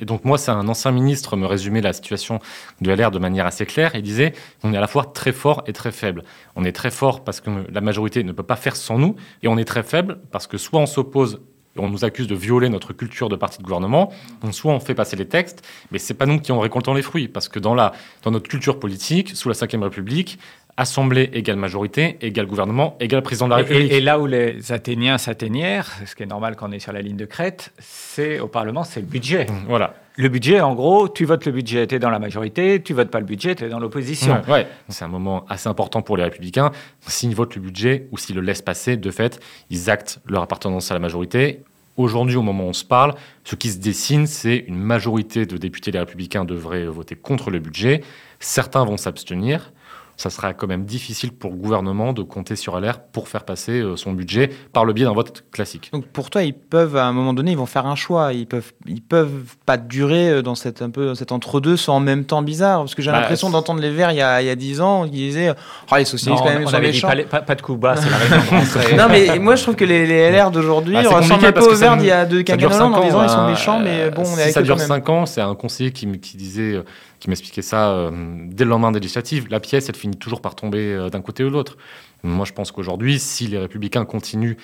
Et 0.00 0.04
donc 0.04 0.24
moi, 0.24 0.38
c'est 0.38 0.50
un 0.50 0.68
ancien 0.68 0.90
ministre 0.90 1.36
me 1.36 1.46
résumait 1.46 1.80
la 1.80 1.92
situation 1.92 2.40
de 2.80 2.90
LR 2.90 3.10
de 3.10 3.18
manière 3.18 3.46
assez 3.46 3.66
claire. 3.66 3.92
Il 3.94 4.02
disait 4.02 4.32
on 4.62 4.72
est 4.72 4.76
à 4.76 4.80
la 4.80 4.86
fois 4.86 5.04
très 5.04 5.32
fort 5.32 5.62
et 5.66 5.72
très 5.72 5.92
faible. 5.92 6.24
On 6.54 6.64
est 6.64 6.72
très 6.72 6.90
fort 6.90 7.24
parce 7.24 7.40
que 7.40 7.50
la 7.70 7.80
majorité 7.80 8.24
ne 8.24 8.32
peut 8.32 8.42
pas 8.42 8.56
faire 8.56 8.76
sans 8.76 8.98
nous, 8.98 9.16
et 9.42 9.48
on 9.48 9.58
est 9.58 9.64
très 9.64 9.82
faible 9.82 10.18
parce 10.30 10.46
que 10.46 10.58
soit 10.58 10.80
on 10.80 10.86
s'oppose 10.86 11.40
on 11.78 11.90
nous 11.90 12.04
accuse 12.04 12.26
de 12.26 12.34
violer 12.34 12.68
notre 12.68 12.92
culture 12.92 13.28
de 13.28 13.36
parti 13.36 13.58
de 13.58 13.62
gouvernement. 13.62 14.12
Soit 14.50 14.72
on 14.72 14.80
fait 14.80 14.94
passer 14.94 15.16
les 15.16 15.26
textes, 15.26 15.62
mais 15.90 15.98
c'est 15.98 16.14
pas 16.14 16.26
nous 16.26 16.40
qui 16.40 16.52
en 16.52 16.60
récoltons 16.60 16.94
les 16.94 17.02
fruits, 17.02 17.28
parce 17.28 17.48
que 17.48 17.58
dans, 17.58 17.74
la, 17.74 17.92
dans 18.22 18.30
notre 18.30 18.48
culture 18.48 18.78
politique, 18.78 19.36
sous 19.36 19.48
la 19.48 19.54
Ve 19.54 19.82
République, 19.82 20.38
Assemblée 20.78 21.30
égale 21.32 21.56
majorité, 21.56 22.18
égale 22.20 22.46
gouvernement, 22.46 22.96
égale 23.00 23.22
président 23.22 23.46
de 23.46 23.50
la 23.50 23.56
République. 23.56 23.90
Et, 23.90 23.96
et 23.96 24.00
là 24.02 24.18
où 24.18 24.26
les 24.26 24.72
Athéniens 24.72 25.16
s'atténièrent, 25.16 25.90
ce 26.04 26.14
qui 26.14 26.22
est 26.22 26.26
normal 26.26 26.54
quand 26.54 26.68
on 26.68 26.72
est 26.72 26.78
sur 26.78 26.92
la 26.92 27.00
ligne 27.00 27.16
de 27.16 27.24
crête, 27.24 27.72
c'est 27.78 28.40
au 28.40 28.48
Parlement, 28.48 28.84
c'est 28.84 29.00
le 29.00 29.06
budget. 29.06 29.46
Voilà. 29.66 29.94
Le 30.18 30.28
budget, 30.28 30.60
en 30.60 30.74
gros, 30.74 31.08
tu 31.08 31.24
votes 31.24 31.46
le 31.46 31.52
budget, 31.52 31.86
tu 31.86 31.94
es 31.94 31.98
dans 31.98 32.10
la 32.10 32.18
majorité, 32.18 32.82
tu 32.82 32.94
votes 32.94 33.10
pas 33.10 33.20
le 33.20 33.26
budget, 33.26 33.54
tu 33.54 33.64
es 33.64 33.68
dans 33.68 33.78
l'opposition. 33.78 34.42
Ouais, 34.48 34.52
ouais. 34.52 34.66
c'est 34.88 35.04
un 35.04 35.08
moment 35.08 35.44
assez 35.48 35.68
important 35.68 36.02
pour 36.02 36.16
les 36.16 36.24
républicains. 36.24 36.72
S'ils 37.06 37.34
votent 37.34 37.54
le 37.54 37.60
budget 37.62 38.08
ou 38.12 38.18
s'ils 38.18 38.36
le 38.36 38.42
laissent 38.42 38.62
passer, 38.62 38.96
de 38.96 39.10
fait, 39.10 39.40
ils 39.70 39.90
actent 39.90 40.20
leur 40.26 40.42
appartenance 40.42 40.90
à 40.90 40.94
la 40.94 41.00
majorité. 41.00 41.60
Aujourd'hui, 41.96 42.36
au 42.36 42.42
moment 42.42 42.64
où 42.64 42.68
on 42.68 42.72
se 42.74 42.84
parle, 42.84 43.14
ce 43.44 43.56
qui 43.56 43.70
se 43.70 43.78
dessine, 43.78 44.26
c'est 44.26 44.56
une 44.68 44.76
majorité 44.76 45.46
de 45.46 45.56
députés 45.56 45.90
des 45.90 45.98
républicains 45.98 46.44
devraient 46.44 46.84
voter 46.86 47.14
contre 47.14 47.50
le 47.50 47.58
budget. 47.58 48.02
Certains 48.40 48.84
vont 48.84 48.98
s'abstenir 48.98 49.72
ça 50.16 50.30
sera 50.30 50.54
quand 50.54 50.66
même 50.66 50.84
difficile 50.84 51.30
pour 51.32 51.50
le 51.50 51.56
gouvernement 51.56 52.12
de 52.12 52.22
compter 52.22 52.56
sur 52.56 52.80
LR 52.80 53.00
pour 53.00 53.28
faire 53.28 53.44
passer 53.44 53.80
euh, 53.80 53.96
son 53.96 54.12
budget 54.12 54.50
par 54.72 54.84
le 54.86 54.92
biais 54.94 55.04
d'un 55.04 55.12
vote 55.12 55.44
classique. 55.52 55.90
Donc 55.92 56.06
pour 56.06 56.30
toi, 56.30 56.42
ils 56.42 56.54
peuvent 56.54 56.96
à 56.96 57.04
un 57.04 57.12
moment 57.12 57.34
donné, 57.34 57.50
ils 57.52 57.56
vont 57.58 57.66
faire 57.66 57.86
un 57.86 57.96
choix. 57.96 58.32
Ils 58.32 58.46
peuvent, 58.46 58.72
ils 58.86 59.02
peuvent 59.02 59.56
pas 59.66 59.76
durer 59.76 60.30
euh, 60.30 60.42
dans 60.42 60.54
cette 60.54 60.80
un 60.80 60.90
peu 60.90 61.14
cet 61.14 61.32
entre-deux, 61.32 61.76
sans 61.76 61.96
en 61.96 62.00
même 62.00 62.24
temps 62.24 62.40
bizarre. 62.42 62.78
Parce 62.80 62.94
que 62.94 63.02
j'ai 63.02 63.10
Bah, 63.10 63.20
l'impression 63.20 63.50
d'entendre 63.50 63.80
les 63.80 63.90
Verts 63.90 64.12
il 64.12 64.16
y 64.16 64.22
a 64.22 64.40
il 64.40 64.46
y 64.46 64.50
a 64.50 64.54
dix 64.56 64.80
ans, 64.80 65.04
qui 65.04 65.10
disaient, 65.10 65.52
oh, 65.92 65.96
les 65.96 66.04
socialistes 66.06 66.42
Non, 66.42 66.48
quand 66.48 66.54
même 66.54 66.66
on 66.66 66.70
sont 66.70 66.74
avait 66.76 66.86
dit 66.90 66.92
méchants. 66.96 67.08
pas, 67.08 67.14
les- 67.14 67.24
pas- 67.24 67.42
pas 67.42 67.54
de 67.54 67.62
coup 67.62 67.76
bas, 67.76 67.96
c'est 67.96 68.08
la 68.08 68.96
non 68.96 69.08
mais 69.10 69.38
moi 69.38 69.56
je 69.56 69.62
trouve 69.62 69.76
que 69.76 69.84
les, 69.84 70.06
les 70.06 70.30
LR 70.30 70.50
d'aujourd'hui 70.50 70.94
Bah, 70.94 71.08
ressemblent 71.10 71.44
un 71.44 71.52
peu 71.52 71.60
aux 71.60 71.74
Verts 71.74 71.96
d'il 71.98 72.06
y 72.06 72.10
a 72.10 72.24
deux 72.24 72.42
quinquennats 72.42 72.84
en 72.86 73.00
disant 73.04 73.20
ans, 73.20 73.24
ils 73.24 73.28
sont 73.30 73.36
hein. 73.38 73.50
méchants, 73.50 73.78
mais 73.80 74.00
Euh, 74.04 74.10
bon, 74.10 74.22
on 74.22 74.24
si 74.24 74.38
est 74.38 74.42
avec 74.42 74.54
ça 74.54 74.62
dure 74.62 74.74
quand 74.76 74.80
même. 74.80 74.88
5 74.88 75.08
ans, 75.10 75.26
c'est 75.26 75.40
un 75.42 75.54
conseiller 75.54 75.90
qui, 75.92 76.06
qui 76.20 76.36
disait, 76.36 76.74
euh, 76.74 76.82
qui 77.18 77.30
m'expliquait 77.30 77.62
ça 77.62 77.90
euh, 77.90 78.10
dès 78.50 78.64
le 78.64 78.70
lendemain 78.70 78.92
des 78.92 79.00
législatives. 79.00 79.46
La 79.50 79.58
pièce, 79.60 79.88
elle 79.88 79.96
finit 80.06 80.16
toujours 80.16 80.40
par 80.40 80.54
tomber 80.54 80.94
euh, 80.94 81.10
d'un 81.10 81.20
côté 81.20 81.44
ou 81.44 81.48
de 81.48 81.52
l'autre. 81.52 81.76
Moi, 82.22 82.44
je 82.44 82.52
pense 82.52 82.72
qu'aujourd'hui, 82.72 83.18
si 83.18 83.46
les 83.46 83.58
républicains 83.58 84.04
continuent 84.04 84.56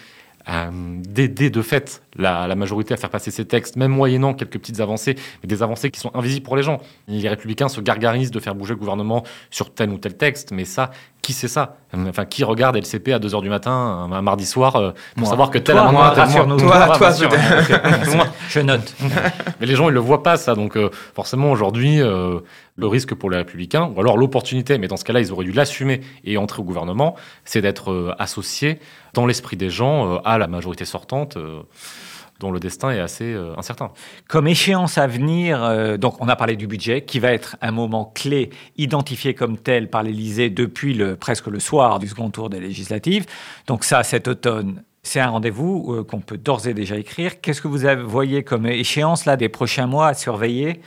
à, 0.46 0.66
euh, 0.66 0.70
d'aider 0.72 1.50
de 1.50 1.62
fait 1.62 2.02
la, 2.16 2.46
la 2.46 2.54
majorité 2.54 2.94
à 2.94 2.96
faire 2.96 3.10
passer 3.10 3.30
ces 3.30 3.44
textes, 3.44 3.76
même 3.76 3.92
moyennant 3.92 4.34
quelques 4.34 4.58
petites 4.58 4.80
avancées, 4.80 5.14
mais 5.42 5.46
des 5.46 5.62
avancées 5.62 5.90
qui 5.90 6.00
sont 6.00 6.10
invisibles 6.14 6.44
pour 6.44 6.56
les 6.56 6.62
gens. 6.62 6.80
Les 7.08 7.28
républicains 7.28 7.68
se 7.68 7.80
gargarisent 7.80 8.30
de 8.30 8.40
faire 8.40 8.54
bouger 8.54 8.74
le 8.74 8.78
gouvernement 8.78 9.22
sur 9.50 9.72
tel 9.72 9.90
ou 9.90 9.98
tel 9.98 10.16
texte, 10.16 10.50
mais 10.52 10.64
ça, 10.64 10.90
qui 11.22 11.32
c'est 11.32 11.48
ça? 11.48 11.76
Enfin, 11.94 12.24
qui 12.24 12.42
regarde 12.42 12.76
LCP 12.76 13.12
à 13.12 13.18
2h 13.18 13.42
du 13.42 13.48
matin, 13.48 13.70
un, 13.70 14.22
mardi 14.22 14.44
soir, 14.44 14.76
euh, 14.76 14.90
pour 15.14 15.20
Moi. 15.20 15.30
savoir 15.30 15.50
que 15.50 15.58
tel 15.58 15.76
Toi, 15.76 15.82
amendement... 15.82 16.10
rassure-nous. 16.10 16.56
Toi, 16.56 16.86
toi, 16.86 16.96
rassure. 16.96 17.30
Moi, 18.16 18.26
Je 18.48 18.60
note. 18.60 18.94
Mais 19.60 19.66
les 19.66 19.76
gens, 19.76 19.88
ils 19.88 19.94
le 19.94 20.00
voient 20.00 20.22
pas, 20.22 20.36
ça. 20.36 20.54
Donc, 20.54 20.76
euh, 20.76 20.90
forcément, 21.14 21.52
aujourd'hui, 21.52 22.00
euh, 22.02 22.40
le 22.76 22.86
risque 22.86 23.14
pour 23.14 23.30
les 23.30 23.36
Républicains, 23.36 23.92
ou 23.94 24.00
alors 24.00 24.16
l'opportunité, 24.16 24.78
mais 24.78 24.88
dans 24.88 24.96
ce 24.96 25.04
cas-là, 25.04 25.20
ils 25.20 25.32
auraient 25.32 25.44
dû 25.44 25.52
l'assumer 25.52 26.00
et 26.24 26.36
entrer 26.36 26.60
au 26.60 26.64
gouvernement, 26.64 27.16
c'est 27.44 27.60
d'être 27.60 27.92
euh, 27.92 28.14
associés 28.18 28.78
dans 29.12 29.26
l'esprit 29.26 29.56
des 29.56 29.68
gens 29.70 30.14
euh, 30.14 30.18
à 30.24 30.38
la 30.38 30.46
majorité 30.46 30.84
sortante, 30.84 31.36
euh, 31.36 31.62
dont 32.40 32.50
le 32.50 32.58
destin 32.58 32.90
est 32.90 32.98
assez 32.98 33.36
incertain. 33.56 33.92
Comme 34.26 34.48
échéance 34.48 34.98
à 34.98 35.06
venir, 35.06 35.96
donc 35.96 36.20
on 36.20 36.28
a 36.28 36.34
parlé 36.34 36.56
du 36.56 36.66
budget, 36.66 37.02
qui 37.02 37.20
va 37.20 37.32
être 37.32 37.56
un 37.60 37.70
moment 37.70 38.10
clé, 38.16 38.50
identifié 38.76 39.32
comme 39.32 39.58
tel 39.58 39.88
par 39.88 40.02
l'Élysée 40.02 40.50
depuis 40.50 41.00
presque 41.20 41.46
le 41.46 41.60
soir 41.60 42.00
du 42.00 42.08
second 42.08 42.30
tour 42.30 42.50
des 42.50 42.58
législatives. 42.58 43.26
Donc 43.68 43.84
ça, 43.84 44.02
cet 44.02 44.26
automne, 44.26 44.82
c'est 45.04 45.20
un 45.20 45.28
rendez-vous 45.28 46.04
qu'on 46.08 46.18
peut 46.18 46.36
d'ores 46.36 46.66
et 46.66 46.74
déjà 46.74 46.96
écrire. 46.96 47.40
Qu'est-ce 47.40 47.62
que 47.62 47.68
vous 47.68 47.78
voyez 48.08 48.42
comme 48.42 48.66
échéance 48.66 49.24
là 49.24 49.36
des 49.36 49.48
prochains 49.48 49.86
mois 49.86 50.08
à 50.08 50.14
surveiller? 50.14 50.80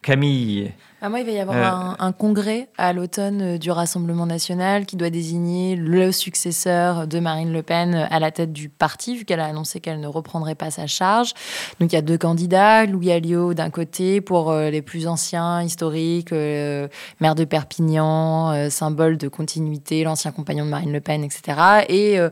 Camille, 0.00 0.72
Ah, 1.02 1.08
moi, 1.08 1.20
il 1.20 1.24
va 1.24 1.32
y 1.32 1.38
avoir 1.38 1.56
Euh, 1.56 1.94
un, 1.98 2.06
un 2.08 2.12
congrès 2.12 2.68
à 2.76 2.92
l'automne 2.92 3.54
euh, 3.54 3.58
du 3.58 3.70
Rassemblement 3.70 4.26
national 4.26 4.84
qui 4.84 4.96
doit 4.96 5.08
désigner 5.08 5.74
le 5.74 6.12
successeur 6.12 7.06
de 7.06 7.20
Marine 7.20 7.54
Le 7.54 7.62
Pen 7.62 7.94
à 8.10 8.18
la 8.18 8.30
tête 8.30 8.52
du 8.52 8.68
parti, 8.68 9.16
vu 9.16 9.24
qu'elle 9.24 9.40
a 9.40 9.46
annoncé 9.46 9.80
qu'elle 9.80 10.00
ne 10.00 10.06
reprendrait 10.06 10.54
pas 10.54 10.70
sa 10.70 10.86
charge. 10.86 11.32
Donc 11.80 11.92
il 11.92 11.94
y 11.94 11.98
a 11.98 12.02
deux 12.02 12.18
candidats, 12.18 12.84
Louis 12.84 13.10
Alliot 13.12 13.54
d'un 13.54 13.70
côté 13.70 14.20
pour 14.20 14.50
euh, 14.50 14.68
les 14.68 14.82
plus 14.82 15.06
anciens, 15.06 15.62
historiques, 15.62 16.32
euh, 16.32 16.86
maire 17.20 17.34
de 17.34 17.44
Perpignan, 17.44 18.52
euh, 18.52 18.68
symbole 18.68 19.16
de 19.16 19.28
continuité, 19.28 20.04
l'ancien 20.04 20.32
compagnon 20.32 20.66
de 20.66 20.70
Marine 20.70 20.92
Le 20.92 21.00
Pen, 21.00 21.24
etc. 21.24 21.84
Et 21.88 22.18
euh, 22.18 22.28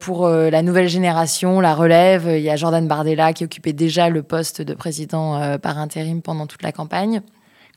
pour 0.00 0.26
euh, 0.26 0.50
la 0.50 0.62
nouvelle 0.62 0.88
génération, 0.88 1.60
la 1.60 1.72
relève, 1.74 2.26
il 2.28 2.42
y 2.42 2.50
a 2.50 2.56
Jordan 2.56 2.88
Bardella 2.88 3.32
qui 3.32 3.44
occupait 3.44 3.72
déjà 3.72 4.08
le 4.08 4.24
poste 4.24 4.60
de 4.60 4.74
président 4.74 5.36
euh, 5.40 5.56
par 5.58 5.78
intérim 5.78 6.20
pendant 6.20 6.48
toute 6.48 6.62
la 6.64 6.72
campagne. 6.72 7.22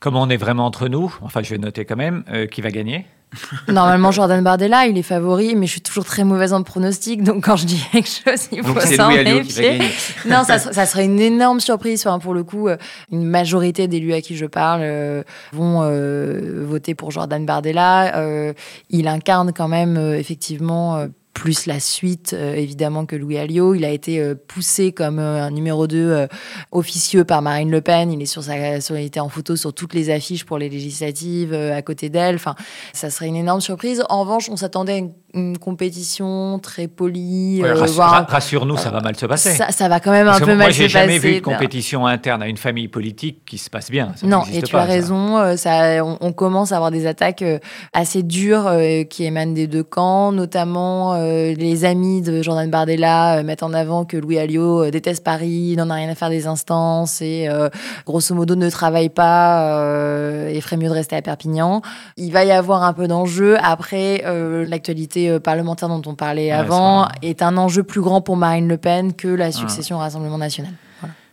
Comme 0.02 0.16
on 0.16 0.28
est 0.28 0.36
vraiment 0.36 0.66
entre 0.66 0.88
nous, 0.88 1.14
enfin 1.22 1.42
je 1.42 1.50
vais 1.50 1.58
noter 1.58 1.84
quand 1.84 1.96
même, 1.96 2.24
euh, 2.28 2.46
qui 2.46 2.60
va 2.60 2.70
gagner 2.70 3.06
Normalement, 3.68 4.10
Jordan 4.10 4.42
Bardella, 4.42 4.86
il 4.86 4.98
est 4.98 5.02
favori, 5.02 5.54
mais 5.54 5.66
je 5.66 5.72
suis 5.72 5.80
toujours 5.80 6.04
très 6.04 6.24
mauvaise 6.24 6.52
en 6.52 6.62
pronostic, 6.62 7.22
donc 7.22 7.44
quand 7.44 7.56
je 7.56 7.66
dis 7.66 7.82
quelque 7.92 8.08
chose, 8.08 8.48
il 8.52 8.62
faut 8.62 8.78
s'en 8.80 9.08
méfier. 9.08 9.80
Non, 10.28 10.44
ça, 10.44 10.58
ça 10.58 10.86
serait 10.86 11.04
une 11.04 11.20
énorme 11.20 11.60
surprise. 11.60 12.06
Enfin, 12.06 12.18
pour 12.18 12.34
le 12.34 12.44
coup, 12.44 12.68
euh, 12.68 12.76
une 13.10 13.24
majorité 13.24 13.88
d'élus 13.88 14.12
à 14.12 14.20
qui 14.20 14.36
je 14.36 14.46
parle 14.46 14.80
euh, 14.82 15.22
vont 15.52 15.80
euh, 15.82 16.64
voter 16.64 16.94
pour 16.94 17.10
Jordan 17.10 17.44
Bardella. 17.44 18.52
Il 18.90 19.08
incarne 19.08 19.52
quand 19.52 19.68
même, 19.68 19.96
effectivement, 19.96 21.06
plus 21.34 21.66
la 21.66 21.80
suite, 21.80 22.34
euh, 22.34 22.54
évidemment, 22.54 23.06
que 23.06 23.16
Louis 23.16 23.38
Alliot. 23.38 23.74
Il 23.74 23.84
a 23.84 23.90
été 23.90 24.20
euh, 24.20 24.34
poussé 24.34 24.92
comme 24.92 25.18
euh, 25.18 25.42
un 25.42 25.50
numéro 25.50 25.86
2 25.86 25.96
euh, 25.96 26.26
officieux 26.72 27.24
par 27.24 27.42
Marine 27.42 27.70
Le 27.70 27.80
Pen. 27.80 28.12
Il, 28.12 28.20
est 28.22 28.26
sur 28.26 28.42
sa, 28.42 28.80
sur- 28.80 28.98
il 28.98 29.04
était 29.06 29.20
en 29.20 29.28
photo 29.28 29.56
sur 29.56 29.72
toutes 29.72 29.94
les 29.94 30.10
affiches 30.10 30.44
pour 30.44 30.58
les 30.58 30.68
législatives, 30.68 31.54
à 31.54 31.80
côté 31.82 32.10
d'elle. 32.10 32.34
Enfin, 32.36 32.54
ça 32.92 33.10
serait 33.10 33.28
une 33.28 33.36
énorme 33.36 33.60
surprise. 33.60 34.02
En 34.08 34.20
revanche, 34.20 34.48
on 34.50 34.56
s'attendait 34.56 34.92
à 34.92 34.96
une, 34.98 35.12
une 35.34 35.56
compétition 35.58 36.58
très 36.58 36.88
polie. 36.88 37.60
Ouais, 37.62 37.68
euh, 37.70 37.74
rassure- 37.74 37.94
voire- 37.94 38.10
ra- 38.10 38.26
Rassure-nous, 38.28 38.76
ça 38.76 38.90
va 38.90 39.00
mal 39.00 39.16
se 39.16 39.26
passer. 39.26 39.50
ça, 39.52 39.70
ça 39.70 39.88
va 39.88 39.98
quand 40.00 40.10
même 40.10 40.26
un 40.26 40.30
Parce 40.30 40.40
que 40.40 40.44
peu 40.46 40.50
moi, 40.54 40.64
mal 40.64 40.72
j'ai 40.72 40.84
se 40.84 40.88
jamais 40.88 41.16
passer. 41.16 41.28
vu 41.32 41.34
de 41.36 41.44
compétition 41.44 42.06
interne 42.06 42.42
à 42.42 42.48
une 42.48 42.56
famille 42.56 42.88
politique 42.88 43.42
qui 43.46 43.58
se 43.58 43.70
passe 43.70 43.90
bien. 43.90 44.12
Ça 44.16 44.26
Non, 44.26 44.42
et 44.52 44.62
tu 44.62 44.72
pas, 44.72 44.82
as 44.82 44.84
raison. 44.84 45.38
euh, 45.38 45.56
Ça, 45.56 46.04
on, 46.04 46.18
on 46.20 46.32
commence 46.32 46.72
à 46.72 46.76
avoir 46.76 46.90
des 46.90 47.06
attaques 47.06 47.42
euh, 47.42 47.58
assez 47.92 48.22
dures 48.22 48.66
euh, 48.66 49.04
qui 49.04 49.24
émanent 49.24 49.52
des 49.54 49.66
deux 49.66 49.82
camps, 49.84 50.32
notamment 50.32 51.14
euh, 51.14 51.54
les 51.54 51.84
amis 51.84 52.20
de 52.22 52.42
Jordan 52.42 52.68
Bardella 52.70 53.38
euh, 53.38 53.42
mettent 53.42 53.62
en 53.62 53.72
avant 53.72 54.04
que 54.04 54.16
Louis 54.16 54.38
Alliot 54.38 54.84
euh, 54.84 54.90
déteste 54.90 55.24
Paris, 55.24 55.74
n'en 55.76 55.88
a 55.90 55.94
rien 55.94 56.08
à 56.10 56.14
faire 56.14 56.30
des 56.30 56.46
instances 56.46 57.20
et 57.22 57.48
euh, 57.48 57.68
grosso 58.06 58.34
modo 58.34 58.54
ne 58.54 58.68
travaille 58.70 59.08
pas 59.08 59.70
euh, 59.78 60.48
et 60.48 60.60
ferait 60.60 60.76
mieux 60.76 60.88
de 60.88 60.94
rester 60.94 61.16
à 61.16 61.22
Perpignan. 61.22 61.80
Il 62.16 62.32
va 62.32 62.44
y 62.44 62.50
avoir 62.52 62.82
un 62.82 62.92
peu 62.92 63.06
d'enjeu. 63.08 63.56
Après, 63.62 64.22
euh, 64.26 64.64
l'actualité 64.68 65.21
euh, 65.28 65.40
parlementaire 65.40 65.88
dont 65.88 66.02
on 66.06 66.14
parlait 66.14 66.46
Ouais, 66.46 66.52
avant 66.52 67.08
est 67.22 67.42
un 67.42 67.56
enjeu 67.56 67.82
plus 67.82 68.00
grand 68.00 68.20
pour 68.20 68.36
Marine 68.36 68.68
Le 68.68 68.78
Pen 68.78 69.14
que 69.14 69.28
la 69.28 69.52
succession 69.52 69.96
au 69.96 69.98
Rassemblement 70.00 70.38
national. 70.38 70.72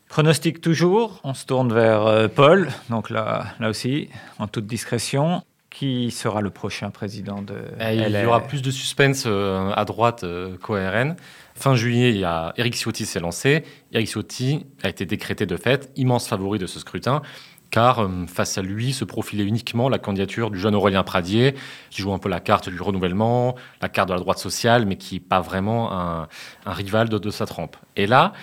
Pronostic 0.10 0.60
toujours. 0.60 1.20
On 1.24 1.36
se 1.36 1.46
tourne 1.46 1.72
vers 1.72 2.06
euh, 2.08 2.28
Paul. 2.28 2.70
Donc 2.90 3.12
là, 3.12 3.46
là 3.60 3.70
aussi, 3.70 4.10
en 4.40 4.48
toute 4.48 4.66
discrétion, 4.66 5.44
qui 5.70 6.10
sera 6.10 6.42
le 6.42 6.50
prochain 6.50 6.90
président 6.90 7.42
de 7.42 7.54
Et 7.80 7.96
il 7.96 8.12
y 8.12 8.26
aura 8.26 8.42
plus 8.42 8.62
de 8.62 8.72
suspense 8.72 9.24
euh, 9.28 9.72
à 9.76 9.86
droite 9.86 10.24
euh, 10.24 10.58
qu'au 10.58 10.74
RN. 10.74 11.16
Fin 11.54 11.76
juillet, 11.76 12.10
il 12.10 12.18
y 12.18 12.24
a 12.24 12.54
Éric 12.58 12.76
Ciotti 12.76 13.06
s'est 13.06 13.20
lancé. 13.20 13.64
Éric 13.94 14.08
Ciotti 14.10 14.66
a 14.82 14.90
été 14.90 15.06
décrété 15.06 15.46
de 15.46 15.58
fait 15.58 15.92
immense 15.96 16.28
favori 16.28 16.58
de 16.58 16.66
ce 16.66 16.80
scrutin, 16.80 17.22
car 17.72 18.00
euh, 18.00 18.10
face 18.28 18.58
à 18.58 18.62
lui 18.62 18.94
se 18.94 19.06
profilait 19.06 19.44
uniquement 19.44 19.90
la 19.90 20.00
candidature 20.00 20.50
du 20.52 20.60
jeune 20.60 20.76
Aurélien 20.76 21.04
Pradier, 21.04 21.56
qui 21.90 22.02
joue 22.02 22.14
un 22.14 22.18
peu 22.20 22.30
la 22.30 22.40
carte 22.40 22.70
du 22.70 22.82
renouvellement, 22.82 23.56
la 23.82 23.90
carte 23.90 24.10
de 24.10 24.14
la 24.14 24.20
droite 24.20 24.40
sociale, 24.40 24.86
mais 24.86 24.96
qui 24.96 25.16
n'est 25.16 25.20
pas 25.22 25.42
vraiment 25.42 25.92
un, 25.92 26.28
un 26.66 26.74
rival 26.74 27.10
de, 27.10 27.18
de 27.18 27.30
sa 27.30 27.46
trempe. 27.46 27.76
Et 27.96 28.08
là, 28.08 28.34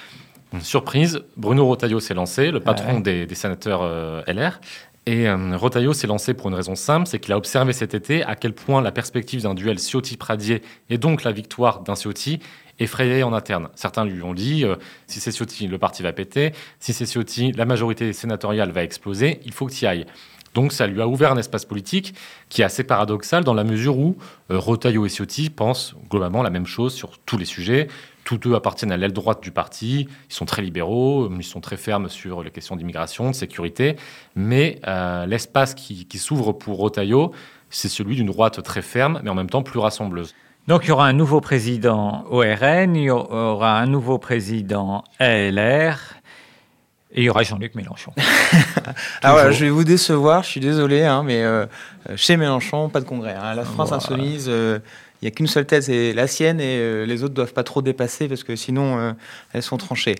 surprise, 0.61 1.21
Bruno 1.37 1.67
Rotaillot 1.67 2.01
s'est 2.01 2.15
lancé, 2.15 2.51
le 2.51 2.61
patron 2.61 2.95
Ouais. 2.97 3.01
des, 3.03 3.27
des 3.27 3.35
sénateurs 3.35 3.81
euh, 3.83 4.23
LR. 4.27 4.61
Et 5.09 5.29
euh, 5.29 5.57
Rotaillot 5.57 5.93
s'est 5.93 6.09
lancé 6.09 6.35
pour 6.35 6.49
une 6.49 6.55
raison 6.55 6.75
simple, 6.75 7.07
c'est 7.07 7.21
qu'il 7.21 7.33
a 7.33 7.37
observé 7.37 7.73
cet 7.73 7.95
été 7.95 8.25
à 8.25 8.35
quel 8.35 8.53
point 8.53 8.81
la 8.83 8.91
perspective 8.91 9.43
d'un 9.43 9.55
duel 9.55 9.79
Ciotti-Pradier 9.79 10.63
et 10.91 10.99
donc 10.99 11.23
la 11.23 11.31
victoire 11.31 11.81
d'un 11.83 11.95
Ciotti 11.95 12.41
effrayait 12.79 13.23
en 13.23 13.33
interne. 13.33 13.69
Certains 13.75 14.05
lui 14.05 14.23
ont 14.23 14.35
dit, 14.35 14.65
euh, 14.65 14.77
si 15.07 15.21
c'est 15.21 15.33
Ciotti, 15.33 15.67
le 15.67 15.79
parti 15.79 16.03
va 16.03 16.13
péter, 16.13 16.53
si 16.81 16.93
c'est 16.93 17.07
Ciotti, 17.07 17.53
la 17.53 17.65
majorité 17.65 18.13
sénatoriale 18.13 18.71
va 18.71 18.83
exploser, 18.83 19.41
il 19.45 19.53
faut 19.53 19.67
que 19.67 19.73
tu 19.73 19.85
y 19.85 19.89
ailles. 19.89 20.07
Donc 20.55 20.73
ça 20.73 20.87
lui 20.87 21.03
a 21.03 21.07
ouvert 21.07 21.33
un 21.33 21.37
espace 21.37 21.67
politique 21.67 22.15
qui 22.49 22.63
est 22.63 22.65
assez 22.65 22.83
paradoxal 22.83 23.45
dans 23.45 23.53
la 23.53 23.63
mesure 23.63 23.99
où 23.99 24.17
euh, 24.51 24.59
Rotaillot 24.59 25.05
et 25.05 25.11
Ciotti 25.11 25.51
pensent 25.51 25.95
globalement 26.11 26.43
la 26.43 26.49
même 26.49 26.67
chose 26.67 26.95
sur 26.95 27.19
tous 27.19 27.37
les 27.37 27.45
sujets. 27.45 27.89
Tous 28.25 28.39
deux 28.39 28.55
appartiennent 28.55 28.91
à 28.91 28.97
l'aile 28.97 29.13
droite 29.13 29.43
du 29.43 29.51
parti, 29.51 30.09
ils 30.31 30.35
sont 30.35 30.47
très 30.47 30.63
libéraux, 30.63 31.31
ils 31.31 31.45
sont 31.45 31.61
très 31.61 31.77
fermes 31.77 32.09
sur 32.09 32.43
les 32.43 32.51
questions 32.51 32.75
d'immigration, 32.75 33.31
de 33.31 33.35
sécurité, 33.35 33.97
mais 34.35 34.81
euh, 34.89 35.27
l'espace 35.27 35.75
qui, 35.75 36.07
qui 36.07 36.19
s'ouvre 36.19 36.53
pour 36.53 36.79
Rotaillot, 36.79 37.33
c'est 37.71 37.89
celui 37.89 38.17
d'une 38.17 38.27
droite 38.27 38.63
très 38.63 38.83
ferme, 38.83 39.21
mais 39.23 39.31
en 39.31 39.35
même 39.35 39.51
temps 39.51 39.63
plus 39.63 39.79
rassembleuse. 39.79 40.35
Donc 40.67 40.83
il 40.85 40.89
y 40.89 40.91
aura 40.91 41.07
un 41.07 41.13
nouveau 41.13 41.41
président 41.41 42.25
ORN, 42.29 42.97
il 42.97 43.05
y 43.05 43.11
aura 43.11 43.79
un 43.79 43.87
nouveau 43.87 44.19
président 44.19 45.05
ALR. 45.21 45.99
Et 47.13 47.23
il 47.23 47.25
y 47.25 47.31
aura 47.31 47.45
Jean-Luc 47.45 47.77
Mélenchon. 47.77 48.13
ah 49.23 49.37
ouais, 49.37 49.53
je 49.53 49.65
vais 49.65 49.71
vous 49.71 49.85
décevoir, 49.85 50.43
je 50.43 50.49
suis 50.49 50.61
désolé, 50.61 51.05
hein, 51.05 51.23
mais 51.23 51.45
euh, 51.45 51.67
chez 52.17 52.37
Mélenchon, 52.37 52.89
pas 52.89 53.01
de 53.01 53.05
congrès. 53.05 53.35
Hein. 53.35 53.55
La 53.55 53.65
France 53.65 53.93
insoumise, 53.93 54.47
euh, 54.49 54.81
il 55.23 55.27
n'y 55.27 55.29
a 55.29 55.31
qu'une 55.31 55.47
seule 55.47 55.67
tête, 55.67 55.85
c'est 55.85 56.13
la 56.13 56.27
sienne, 56.27 56.61
et 56.61 56.79
euh, 56.79 57.07
les 57.07 57.23
autres 57.23 57.33
doivent 57.33 57.55
pas 57.55 57.63
trop 57.63 57.81
dépasser 57.81 58.27
parce 58.27 58.43
que 58.43 58.57
sinon 58.57 59.15
elles 59.53 59.63
sont 59.63 59.77
tranchées. 59.77 60.17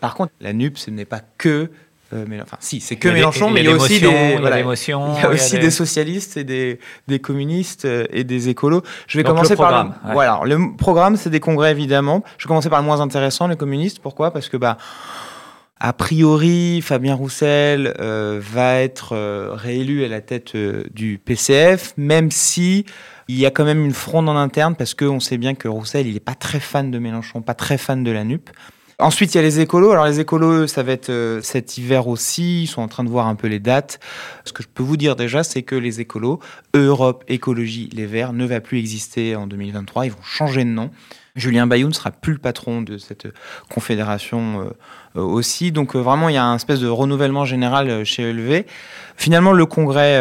Par 0.00 0.14
contre, 0.14 0.32
la 0.40 0.54
NUP, 0.54 0.78
ce 0.78 0.90
n'est 0.90 1.04
pas 1.04 1.20
que 1.36 1.70
mais, 2.12 2.40
enfin, 2.40 2.56
si, 2.60 2.80
c'est 2.80 2.96
que 2.96 3.08
Mélenchon, 3.08 3.50
mais 3.50 3.60
il 3.60 3.66
y 3.66 3.72
a 3.72 3.76
aussi 3.76 4.00
des, 4.00 4.36
voilà, 4.40 4.58
il 4.58 4.66
y 4.66 4.92
a 4.92 5.28
aussi 5.30 5.58
des... 5.58 5.70
socialistes 5.70 6.36
et 6.36 6.44
des, 6.44 6.78
des, 7.08 7.18
communistes 7.18 7.84
et 7.84 8.24
des 8.24 8.48
écolos. 8.48 8.82
Je 9.06 9.18
vais 9.18 9.24
commencer 9.24 9.56
par 9.56 9.84
le, 9.84 10.12
voilà, 10.12 10.40
le 10.44 10.76
programme, 10.76 11.16
c'est 11.16 11.30
des 11.30 11.40
congrès 11.40 11.70
évidemment. 11.70 12.24
Je 12.38 12.44
vais 12.44 12.48
commencer 12.48 12.70
par 12.70 12.80
le 12.80 12.86
moins 12.86 13.00
intéressant, 13.00 13.46
les 13.46 13.56
communistes. 13.56 14.00
Pourquoi? 14.00 14.32
Parce 14.32 14.48
que 14.48 14.56
bah 14.56 14.76
a 15.82 15.94
priori, 15.94 16.82
Fabien 16.82 17.14
Roussel 17.14 17.94
euh, 18.00 18.38
va 18.38 18.74
être 18.80 19.14
euh, 19.16 19.52
réélu 19.54 20.04
à 20.04 20.08
la 20.08 20.20
tête 20.20 20.54
euh, 20.54 20.84
du 20.92 21.18
PCF, 21.18 21.94
même 21.96 22.30
si 22.30 22.84
il 23.28 23.38
y 23.38 23.46
a 23.46 23.50
quand 23.50 23.64
même 23.64 23.82
une 23.86 23.94
fronde 23.94 24.28
en 24.28 24.36
interne, 24.36 24.74
parce 24.76 24.92
qu'on 24.92 25.20
sait 25.20 25.38
bien 25.38 25.54
que 25.54 25.68
Roussel, 25.68 26.06
il 26.06 26.12
n'est 26.12 26.20
pas 26.20 26.34
très 26.34 26.60
fan 26.60 26.90
de 26.90 26.98
Mélenchon, 26.98 27.40
pas 27.40 27.54
très 27.54 27.78
fan 27.78 28.04
de 28.04 28.10
la 28.10 28.24
NUP. 28.24 28.50
Ensuite, 29.00 29.34
il 29.34 29.38
y 29.38 29.40
a 29.40 29.42
les 29.42 29.60
écolos. 29.60 29.92
Alors 29.92 30.06
les 30.06 30.20
écolos, 30.20 30.66
ça 30.66 30.82
va 30.82 30.92
être 30.92 31.40
cet 31.42 31.78
hiver 31.78 32.06
aussi. 32.06 32.64
Ils 32.64 32.66
sont 32.66 32.82
en 32.82 32.88
train 32.88 33.04
de 33.04 33.08
voir 33.08 33.26
un 33.26 33.34
peu 33.34 33.46
les 33.46 33.60
dates. 33.60 33.98
Ce 34.44 34.52
que 34.52 34.62
je 34.62 34.68
peux 34.68 34.82
vous 34.82 34.96
dire 34.96 35.16
déjà, 35.16 35.42
c'est 35.42 35.62
que 35.62 35.74
les 35.74 36.00
écolos, 36.00 36.40
Europe 36.74 37.24
Écologie 37.28 37.88
Les 37.92 38.06
Verts, 38.06 38.32
ne 38.32 38.44
va 38.44 38.60
plus 38.60 38.78
exister 38.78 39.36
en 39.36 39.46
2023. 39.46 40.06
Ils 40.06 40.12
vont 40.12 40.22
changer 40.22 40.64
de 40.64 40.70
nom. 40.70 40.90
Julien 41.36 41.66
Bayou 41.66 41.88
ne 41.88 41.92
sera 41.92 42.10
plus 42.10 42.32
le 42.32 42.38
patron 42.38 42.82
de 42.82 42.98
cette 42.98 43.28
confédération 43.68 44.72
euh, 45.16 45.22
aussi. 45.22 45.72
Donc 45.72 45.96
euh, 45.96 45.98
vraiment, 45.98 46.28
il 46.28 46.36
y 46.36 46.38
a 46.38 46.44
un 46.44 46.54
espèce 46.54 46.78
de 46.78 46.86
renouvellement 46.86 47.44
général 47.44 47.90
euh, 47.90 48.04
chez 48.04 48.22
ELV. 48.30 48.64
Finalement, 49.16 49.52
le 49.52 49.66
congrès, 49.66 50.18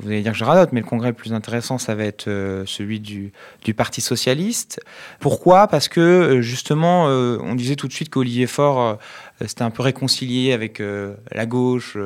vous 0.00 0.08
allez 0.08 0.22
dire 0.22 0.32
que 0.32 0.38
je 0.38 0.44
radote, 0.44 0.70
mais 0.72 0.80
le 0.80 0.86
congrès 0.86 1.08
le 1.08 1.14
plus 1.14 1.34
intéressant, 1.34 1.76
ça 1.76 1.94
va 1.94 2.04
être 2.04 2.30
celui 2.64 2.98
du, 2.98 3.30
du 3.62 3.74
Parti 3.74 4.00
socialiste. 4.00 4.80
Pourquoi? 5.20 5.66
Parce 5.66 5.88
que 5.88 6.40
justement, 6.40 7.04
on 7.04 7.54
disait 7.54 7.76
tout 7.76 7.88
de 7.88 7.92
suite 7.92 8.08
qu'Olivier 8.08 8.46
Faure 8.46 8.96
c'était 9.44 9.64
un 9.64 9.70
peu 9.70 9.82
réconcilié 9.82 10.54
avec 10.54 10.82
la 11.30 11.44
gauche 11.44 11.98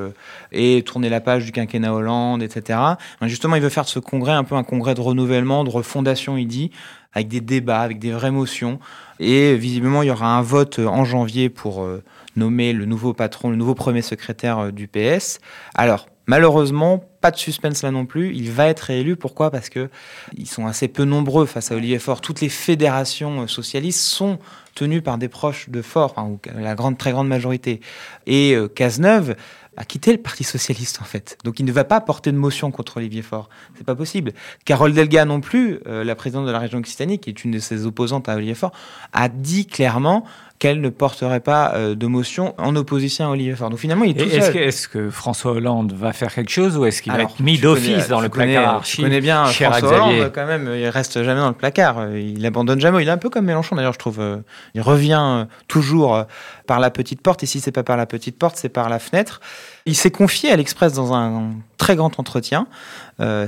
et 0.51 0.83
tourner 0.85 1.11
la 1.11 1.21
page 1.21 1.45
du 1.45 1.53
quinquennat 1.53 1.95
Hollande, 1.95 2.43
etc. 2.43 2.77
justement, 3.23 3.55
il 3.55 3.63
veut 3.63 3.69
faire 3.69 3.85
de 3.85 3.89
ce 3.89 4.01
congrès 4.01 4.33
un 4.33 4.43
peu 4.43 4.57
un 4.57 4.65
congrès 4.65 4.95
de 4.95 5.01
renouvellement, 5.01 5.63
de 5.63 5.71
refondation, 5.71 6.37
il 6.37 6.47
dit, 6.47 6.73
avec 7.12 7.28
des 7.28 7.40
débats, 7.40 7.81
avec 7.81 7.99
des 7.99 8.11
vraies 8.11 8.31
motions. 8.31 8.78
Et 9.21 9.54
visiblement, 9.54 10.02
il 10.02 10.09
y 10.09 10.11
aura 10.11 10.37
un 10.37 10.42
vote 10.42 10.78
en 10.78 11.04
janvier 11.04 11.49
pour 11.49 11.87
nommer 12.37 12.73
le 12.73 12.85
nouveau 12.85 13.12
patron, 13.12 13.50
le 13.50 13.57
nouveau 13.57 13.75
premier 13.75 14.02
secrétaire 14.02 14.59
euh, 14.59 14.71
du 14.71 14.88
PS. 14.88 15.40
Alors, 15.75 16.09
malheureusement, 16.26 17.04
pas 17.21 17.31
de 17.31 17.37
suspense 17.37 17.83
là 17.83 17.90
non 17.90 18.07
plus. 18.07 18.35
Il 18.35 18.50
va 18.50 18.69
être 18.69 18.81
réélu. 18.81 19.16
Pourquoi? 19.16 19.50
Parce 19.50 19.69
que 19.69 19.90
ils 20.37 20.49
sont 20.49 20.66
assez 20.66 20.88
peu 20.88 21.04
nombreux 21.04 21.47
face 21.47 21.71
à 21.71 21.76
Olivier 21.76 21.99
Faure. 21.99 22.21
Toutes 22.21 22.40
les 22.40 22.49
fédérations 22.49 23.42
euh, 23.42 23.47
socialistes 23.47 24.00
sont 24.00 24.38
tenues 24.75 25.02
par 25.02 25.19
des 25.19 25.28
proches 25.28 25.69
de 25.69 25.83
Faure, 25.83 26.14
la 26.59 26.75
grande, 26.75 26.97
très 26.97 27.12
grande 27.12 27.28
majorité. 27.28 27.81
Et 28.26 28.54
euh, 28.54 28.69
Cazeneuve 28.69 29.37
a 29.76 29.85
quitté 29.85 30.12
le 30.12 30.19
Parti 30.19 30.45
socialiste 30.45 31.00
en 31.00 31.05
fait. 31.05 31.38
Donc 31.45 31.61
il 31.61 31.64
ne 31.64 31.73
va 31.73 31.85
pas 31.85 32.00
porter 32.00 32.33
de 32.33 32.37
motion 32.37 32.71
contre 32.71 32.99
Olivier 32.99 33.23
Faure. 33.23 33.49
C'est 33.76 33.85
pas 33.85 33.95
possible. 33.95 34.33
Carole 34.64 34.93
Delga 34.93 35.25
non 35.25 35.41
plus, 35.41 35.81
la 35.87 36.14
présidente 36.14 36.47
de 36.47 36.50
la 36.50 36.59
région 36.59 36.79
Occitanie, 36.79 37.19
qui 37.19 37.31
est 37.31 37.45
une 37.45 37.52
de 37.52 37.59
ses 37.59 37.87
opposantes 37.87 38.29
à 38.29 38.37
Olivier 38.37 38.55
Faure, 38.55 38.73
a 39.12 39.29
dit 39.29 39.67
clairement 39.67 40.25
qu'elle 40.62 40.81
ne 40.81 40.90
porterait 40.90 41.40
pas 41.40 41.73
euh, 41.75 41.97
de 41.97 42.07
motion 42.07 42.54
en 42.57 42.76
opposition 42.76 43.26
à 43.26 43.31
Olivier 43.31 43.57
Faure. 43.57 43.69
Donc 43.69 43.81
finalement, 43.81 44.04
il 44.04 44.12
est 44.12 44.25
tout 44.25 44.33
est-ce 44.33 44.52
Que, 44.52 44.59
est-ce 44.59 44.87
que 44.87 45.11
François 45.11 45.50
Hollande 45.50 45.92
va 45.92 46.12
faire 46.12 46.33
quelque 46.33 46.52
chose 46.52 46.76
ou 46.76 46.87
est-ce 46.87 47.02
qu'il 47.02 47.11
va 47.11 47.23
être 47.23 47.40
mis 47.40 47.59
d'office 47.59 48.07
dans 48.07 48.21
le 48.21 48.28
placard 48.28 48.85
Je 48.85 49.02
connais 49.02 49.21
bien 49.21 49.45
François 49.47 49.88
Hollande 49.88 50.31
quand 50.33 50.47
même, 50.47 50.71
il 50.73 50.87
reste 50.87 51.21
jamais 51.25 51.40
dans 51.40 51.49
le 51.49 51.54
placard, 51.54 52.14
il 52.14 52.47
abandonne 52.47 52.78
jamais. 52.78 53.02
Il 53.02 53.09
est 53.09 53.11
un 53.11 53.19
peu 53.19 53.28
comme 53.28 53.47
Mélenchon 53.47 53.75
d'ailleurs, 53.75 53.92
je 53.92 53.99
trouve. 53.99 54.21
Euh, 54.21 54.37
il 54.76 54.83
revient 54.83 55.21
euh, 55.21 55.45
toujours 55.66 56.25
par 56.69 56.78
la 56.78 56.90
petite 56.90 57.23
porte 57.23 57.42
et 57.42 57.47
si 57.47 57.59
c'est 57.59 57.73
pas 57.73 57.83
par 57.83 57.97
la 57.97 58.07
petite 58.07 58.38
porte, 58.38 58.54
c'est 58.57 58.69
par 58.69 58.88
la 58.88 59.00
fenêtre. 59.00 59.40
Il 59.85 59.97
s'est 59.97 60.12
confié 60.12 60.52
à 60.52 60.57
l'Express 60.57 60.92
dans 60.92 61.12
un 61.12 61.54
très 61.76 61.97
grand 61.97 62.21
entretien 62.21 62.69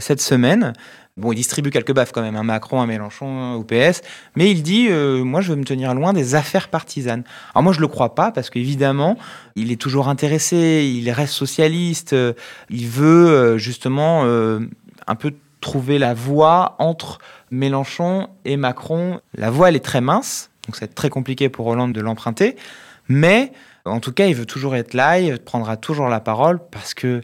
cette 0.00 0.20
semaine. 0.20 0.72
Bon, 1.16 1.30
il 1.30 1.36
distribue 1.36 1.70
quelques 1.70 1.92
baffes 1.92 2.10
quand 2.10 2.22
même, 2.22 2.34
un 2.34 2.42
Macron, 2.42 2.80
un 2.80 2.86
Mélenchon, 2.86 3.52
au 3.54 3.62
PS, 3.62 4.02
mais 4.34 4.50
il 4.50 4.64
dit 4.64 4.88
euh, 4.90 5.22
Moi, 5.22 5.40
je 5.42 5.50
veux 5.50 5.56
me 5.56 5.64
tenir 5.64 5.94
loin 5.94 6.12
des 6.12 6.34
affaires 6.34 6.68
partisanes. 6.68 7.22
Alors, 7.54 7.62
moi, 7.62 7.72
je 7.72 7.80
le 7.80 7.86
crois 7.86 8.16
pas, 8.16 8.32
parce 8.32 8.50
qu'évidemment, 8.50 9.16
il 9.54 9.70
est 9.70 9.80
toujours 9.80 10.08
intéressé, 10.08 10.90
il 10.92 11.08
reste 11.12 11.32
socialiste, 11.32 12.14
euh, 12.14 12.32
il 12.68 12.88
veut 12.88 13.28
euh, 13.28 13.58
justement 13.58 14.24
un 14.24 15.14
peu 15.14 15.34
trouver 15.60 15.98
la 15.98 16.14
voie 16.14 16.74
entre 16.80 17.18
Mélenchon 17.52 18.28
et 18.44 18.56
Macron. 18.56 19.20
La 19.34 19.50
voie, 19.50 19.68
elle 19.68 19.76
est 19.76 19.84
très 19.84 20.00
mince, 20.00 20.50
donc 20.66 20.74
c'est 20.74 20.96
très 20.96 21.10
compliqué 21.10 21.48
pour 21.48 21.68
Hollande 21.68 21.92
de 21.92 22.00
l'emprunter, 22.00 22.56
mais 23.08 23.52
en 23.84 24.00
tout 24.00 24.12
cas, 24.12 24.26
il 24.26 24.34
veut 24.34 24.46
toujours 24.46 24.74
être 24.74 24.94
là, 24.94 25.20
il 25.20 25.38
prendra 25.38 25.76
toujours 25.76 26.08
la 26.08 26.18
parole, 26.18 26.58
parce 26.72 26.92
que 26.92 27.20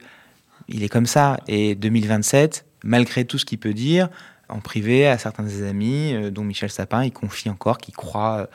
il 0.68 0.84
est 0.84 0.88
comme 0.88 1.06
ça. 1.06 1.38
Et 1.48 1.74
2027, 1.74 2.64
malgré 2.84 3.24
tout 3.24 3.38
ce 3.38 3.44
qu'il 3.44 3.58
peut 3.58 3.74
dire, 3.74 4.08
en 4.50 4.60
privé 4.60 5.06
à 5.06 5.18
certains 5.18 5.42
de 5.42 5.48
ses 5.48 5.66
amis, 5.66 6.12
euh, 6.14 6.30
dont 6.30 6.44
Michel 6.44 6.70
Sapin, 6.70 7.04
il 7.04 7.12
confie 7.12 7.48
encore 7.48 7.78
qu'il 7.78 7.94
croit 7.94 8.38
euh, 8.40 8.46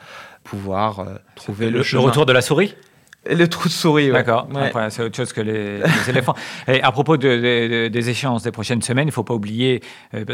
pouvoir 0.44 1.00
euh, 1.00 1.14
trouver 1.34 1.70
le, 1.70 1.82
le, 1.82 1.98
retour 1.98 2.26
de 2.26 2.32
la 2.32 2.42
souris? 2.42 2.74
Le 3.28 3.48
trou 3.48 3.68
de 3.68 3.72
souris, 3.72 4.10
D'accord. 4.10 4.46
c'est 4.88 5.02
autre 5.02 5.16
chose 5.16 5.32
que 5.32 5.40
les, 5.40 5.80
éléphants. 6.08 6.36
Et 6.68 6.80
à 6.80 6.92
propos 6.92 7.16
de, 7.16 7.88
des 7.88 8.08
échéances 8.08 8.44
des 8.44 8.52
prochaines 8.52 8.82
semaines, 8.82 9.06
il 9.06 9.10
ne 9.10 9.12
faut 9.12 9.24
pas 9.24 9.34
oublier, 9.34 9.82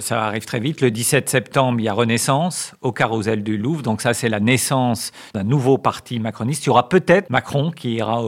ça 0.00 0.26
arrive 0.26 0.44
très 0.44 0.60
vite, 0.60 0.82
le 0.82 0.90
17 0.90 1.26
septembre, 1.26 1.80
il 1.80 1.84
y 1.84 1.88
a 1.88 1.94
Renaissance 1.94 2.74
au 2.82 2.92
carrousel 2.92 3.42
du 3.42 3.56
Louvre. 3.56 3.80
Donc 3.80 4.02
ça, 4.02 4.12
c'est 4.12 4.28
la 4.28 4.40
naissance 4.40 5.10
d'un 5.32 5.42
nouveau 5.42 5.78
parti 5.78 6.20
macroniste. 6.20 6.64
Il 6.64 6.66
y 6.66 6.70
aura 6.70 6.90
peut-être 6.90 7.30
Macron 7.30 7.70
qui 7.70 7.94
ira 7.94 8.20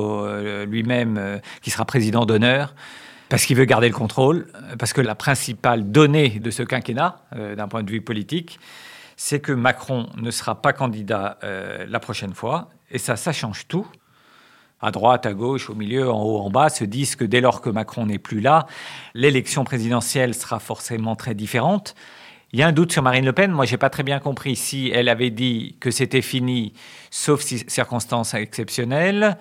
lui-même, 0.64 1.40
qui 1.61 1.68
sera 1.68 1.85
président 1.85 2.24
d'honneur 2.24 2.74
parce 3.35 3.47
qu'il 3.47 3.57
veut 3.57 3.64
garder 3.64 3.88
le 3.88 3.94
contrôle, 3.94 4.47
parce 4.79 4.92
que 4.92 5.01
la 5.01 5.16
principale 5.16 5.90
donnée 5.90 6.38
de 6.38 6.53
ce 6.53 6.62
quinquennat, 6.62 7.20
euh, 7.35 7.57
d'un 7.57 7.66
point 7.66 7.83
de 7.83 7.90
vue 7.90 8.01
politique, 8.01 8.61
c'est 9.16 9.40
que 9.40 9.51
Macron 9.51 10.09
ne 10.16 10.31
sera 10.31 10.62
pas 10.62 10.73
candidat 10.73 11.38
euh, 11.42 11.85
la 11.88 11.99
prochaine 11.99 12.33
fois, 12.33 12.68
et 12.92 12.99
ça, 12.99 13.16
ça 13.16 13.33
change 13.33 13.66
tout. 13.66 13.88
À 14.81 14.92
droite, 14.92 15.27
à 15.27 15.35
gauche, 15.35 15.68
au 15.68 15.75
milieu, 15.75 16.09
en 16.09 16.23
haut, 16.23 16.38
en 16.42 16.49
bas, 16.49 16.68
se 16.68 16.85
disent 16.85 17.16
que 17.16 17.25
dès 17.25 17.40
lors 17.40 17.61
que 17.61 17.70
Macron 17.70 18.07
n'est 18.07 18.20
plus 18.20 18.40
là, 18.40 18.68
l'élection 19.14 19.64
présidentielle 19.64 20.33
sera 20.33 20.61
forcément 20.61 21.16
très 21.16 21.35
différente. 21.35 21.97
Il 22.53 22.61
y 22.61 22.62
a 22.62 22.68
un 22.68 22.73
doute 22.73 22.92
sur 22.92 23.03
Marine 23.03 23.25
Le 23.25 23.33
Pen. 23.33 23.51
Moi, 23.51 23.64
j'ai 23.64 23.79
pas 23.79 23.90
très 23.90 24.05
bien 24.05 24.20
compris 24.20 24.55
si 24.55 24.92
elle 24.94 25.09
avait 25.09 25.31
dit 25.31 25.75
que 25.81 25.90
c'était 25.90 26.23
fini, 26.23 26.73
sauf 27.11 27.40
circonstances 27.42 28.33
exceptionnelles. 28.35 29.37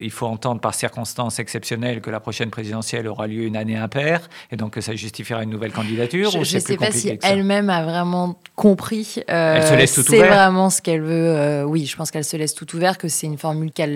Il 0.00 0.12
faut 0.12 0.26
entendre 0.26 0.60
par 0.60 0.76
circonstances 0.76 1.40
exceptionnelles 1.40 2.00
que 2.00 2.08
la 2.08 2.20
prochaine 2.20 2.50
présidentielle 2.50 3.08
aura 3.08 3.26
lieu 3.26 3.42
une 3.42 3.56
année 3.56 3.76
impaire 3.76 4.28
et 4.52 4.56
donc 4.56 4.74
que 4.74 4.80
ça 4.80 4.94
justifiera 4.94 5.42
une 5.42 5.50
nouvelle 5.50 5.72
candidature. 5.72 6.30
Je 6.30 6.38
ne 6.38 6.44
sais 6.44 6.76
pas 6.76 6.92
si 6.92 7.18
elle-même 7.20 7.68
a 7.68 7.82
vraiment 7.82 8.38
compris. 8.54 9.16
Euh, 9.28 9.56
elle 9.56 9.66
se 9.66 9.74
laisse 9.74 9.94
tout 9.94 10.02
ouvert. 10.02 10.20
C'est 10.20 10.28
vraiment 10.28 10.70
ce 10.70 10.82
qu'elle 10.82 11.00
veut. 11.00 11.34
Euh, 11.36 11.64
oui, 11.64 11.84
je 11.84 11.96
pense 11.96 12.12
qu'elle 12.12 12.22
se 12.22 12.36
laisse 12.36 12.54
tout 12.54 12.76
ouvert, 12.76 12.96
que 12.96 13.08
c'est 13.08 13.26
une 13.26 13.38
formule 13.38 13.72
qui 13.72 13.82
a 13.82 13.88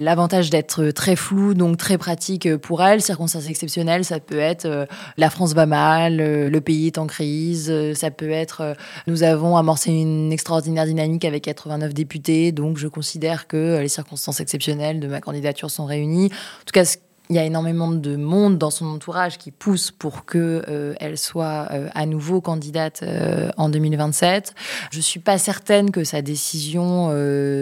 l'avantage 0.00 0.48
d'être 0.48 0.86
très 0.92 1.14
floue, 1.14 1.52
donc 1.52 1.76
très 1.76 1.98
pratique 1.98 2.56
pour 2.56 2.82
elle. 2.82 3.02
Circonstances 3.02 3.50
exceptionnelles, 3.50 4.06
ça 4.06 4.18
peut 4.18 4.38
être 4.38 4.64
euh, 4.64 4.86
la 5.18 5.28
France 5.28 5.52
va 5.52 5.66
mal, 5.66 6.16
le 6.16 6.60
pays 6.60 6.86
est 6.86 6.96
en 6.96 7.06
crise, 7.06 7.70
ça 7.92 8.10
peut 8.10 8.30
être 8.30 8.74
nous 9.06 9.24
avons 9.24 9.58
amorcé 9.58 9.90
une 9.90 10.32
extraordinaire 10.32 10.86
dynamique 10.86 11.26
avec 11.26 11.42
89 11.44 11.92
députés, 11.92 12.50
donc 12.50 12.78
je 12.78 12.88
considère 12.88 13.46
que 13.46 13.78
les 13.78 13.88
circonstances 13.88 14.40
exceptionnelles 14.40 15.01
de 15.02 15.08
ma 15.08 15.20
candidature 15.20 15.70
sont 15.70 15.84
réunies. 15.84 16.26
En 16.26 16.64
tout 16.64 16.72
cas, 16.72 16.84
il 17.32 17.36
y 17.36 17.38
a 17.38 17.44
énormément 17.44 17.90
de 17.90 18.16
monde 18.16 18.58
dans 18.58 18.70
son 18.70 18.86
entourage 18.86 19.38
qui 19.38 19.50
pousse 19.50 19.90
pour 19.90 20.26
que 20.26 20.62
euh, 20.68 20.94
elle 21.00 21.16
soit 21.16 21.68
euh, 21.70 21.88
à 21.94 22.04
nouveau 22.04 22.42
candidate 22.42 23.02
euh, 23.02 23.50
en 23.56 23.70
2027. 23.70 24.54
Je 24.90 25.00
suis 25.00 25.20
pas 25.20 25.38
certaine 25.38 25.92
que 25.92 26.04
sa 26.04 26.20
décision 26.20 26.82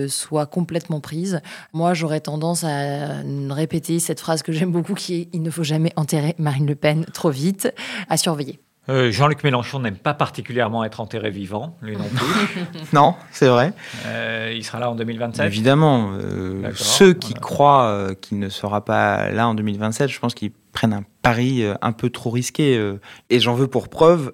soit 0.09 0.47
complètement 0.47 1.01
prise. 1.01 1.41
Moi, 1.73 1.95
j'aurais 1.95 2.21
tendance 2.21 2.65
à 2.65 3.23
répéter 3.51 4.01
cette 4.01 4.21
phrase 4.21 4.43
que 4.43 4.53
j'aime 4.53 4.73
beaucoup 4.73 4.95
qui 4.95 5.15
est 5.15 5.29
il 5.33 5.43
ne 5.43 5.51
faut 5.51 5.63
jamais 5.63 5.93
enterrer 5.97 6.35
Marine 6.39 6.67
Le 6.67 6.75
Pen 6.75 7.05
trop 7.13 7.31
vite, 7.31 7.73
à 8.09 8.17
surveiller. 8.17 8.59
Euh, 8.91 9.13
Jean-Luc 9.13 9.45
Mélenchon 9.45 9.79
n'aime 9.79 9.97
pas 9.97 10.15
particulièrement 10.15 10.83
être 10.83 11.01
enterré 11.01 11.31
vivant, 11.31 11.77
lui 11.81 11.97
non 11.97 12.09
plus. 12.09 12.83
non, 12.93 13.15
c'est 13.31 13.47
vrai. 13.47 13.73
Euh, 14.07 14.53
il 14.55 14.65
sera 14.65 14.81
là 14.81 14.91
en 14.91 14.97
2027 14.97 15.47
Évidemment. 15.47 16.11
Euh, 16.15 16.71
ceux 16.75 17.13
qui 17.13 17.35
croient 17.35 18.09
qu'il 18.21 18.41
ne 18.41 18.49
sera 18.49 18.85
pas 18.85 19.31
là 19.31 19.47
en 19.47 19.55
2027, 19.55 20.11
je 20.11 20.19
pense 20.19 20.35
qu'ils 20.35 20.51
prennent 20.73 20.93
un 20.93 21.05
pari 21.23 21.65
un 21.81 21.93
peu 21.93 22.11
trop 22.11 22.31
risqué. 22.31 22.81
Et 23.29 23.39
j'en 23.39 23.55
veux 23.55 23.69
pour 23.69 23.89
preuve, 23.89 24.33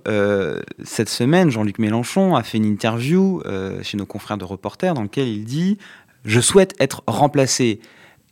cette 0.82 1.10
semaine, 1.10 1.50
Jean-Luc 1.50 1.78
Mélenchon 1.78 2.34
a 2.34 2.42
fait 2.42 2.58
une 2.58 2.64
interview 2.64 3.42
chez 3.82 3.96
nos 3.96 4.06
confrères 4.06 4.38
de 4.38 4.44
reporters 4.44 4.94
dans 4.94 5.02
lequel 5.02 5.28
il 5.28 5.44
dit 5.44 5.78
«Je 6.24 6.40
souhaite 6.40 6.74
être 6.80 7.02
remplacé». 7.06 7.80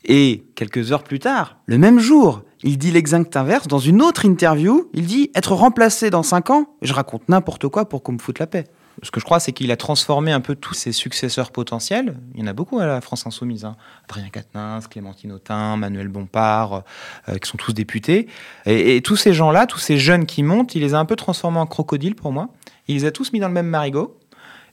Et 0.07 0.45
quelques 0.55 0.93
heures 0.93 1.03
plus 1.03 1.19
tard, 1.19 1.57
le 1.65 1.79
même 1.79 1.99
jour, 1.99 2.43
il 2.65 2.79
dit 2.79 2.91
l'exact 2.91 3.37
inverse. 3.37 3.69
Dans 3.69 3.79
une 3.79 4.03
autre 4.03 4.25
interview, 4.25 4.89
il 4.93 5.07
dit 5.07 5.31
«Être 5.35 5.53
remplacé 5.53 6.11
dans 6.11 6.23
cinq 6.23 6.51
ans». 6.51 6.67
Je 6.83 6.93
raconte 6.93 7.29
n'importe 7.29 7.69
quoi 7.69 7.89
pour 7.89 8.03
qu'on 8.03 8.13
me 8.13 8.19
foute 8.19 8.39
la 8.39 8.47
paix. 8.47 8.65
Ce 9.03 9.11
que 9.11 9.21
je 9.21 9.25
crois, 9.25 9.41
c'est 9.41 9.53
qu'il 9.53 9.71
a 9.73 9.77
transformé 9.77 10.33
un 10.33 10.41
peu 10.41 10.55
tous 10.55 10.73
ses 10.73 10.93
successeurs 10.93 11.51
potentiels. 11.51 12.17
Il 12.35 12.41
y 12.41 12.45
en 12.45 12.47
a 12.47 12.53
beaucoup 12.53 12.79
à 12.79 12.87
la 12.87 13.01
France 13.01 13.27
Insoumise. 13.27 13.65
hein. 13.65 13.77
Adrien 14.09 14.29
Quatennens, 14.31 14.87
Clémentine 14.89 15.33
Autain, 15.33 15.77
Manuel 15.77 16.09
Bompard, 16.09 16.85
euh, 17.29 17.37
qui 17.39 17.51
sont 17.51 17.59
tous 17.59 17.75
députés. 17.75 18.29
Et, 18.67 18.97
et 18.97 19.03
tous 19.03 19.17
ces 19.17 19.35
gens-là, 19.35 19.67
tous 19.67 19.81
ces 19.81 19.99
jeunes 19.99 20.27
qui 20.27 20.43
montent, 20.43 20.75
il 20.75 20.81
les 20.81 20.95
a 20.95 20.99
un 20.99 21.05
peu 21.05 21.17
transformés 21.17 21.59
en 21.59 21.67
crocodiles 21.67 22.15
pour 22.15 22.33
moi. 22.33 22.49
Il 22.89 22.95
les 22.95 23.05
a 23.05 23.11
tous 23.11 23.33
mis 23.33 23.41
dans 23.41 23.49
le 23.49 23.55
même 23.55 23.69
marigot. 23.69 24.17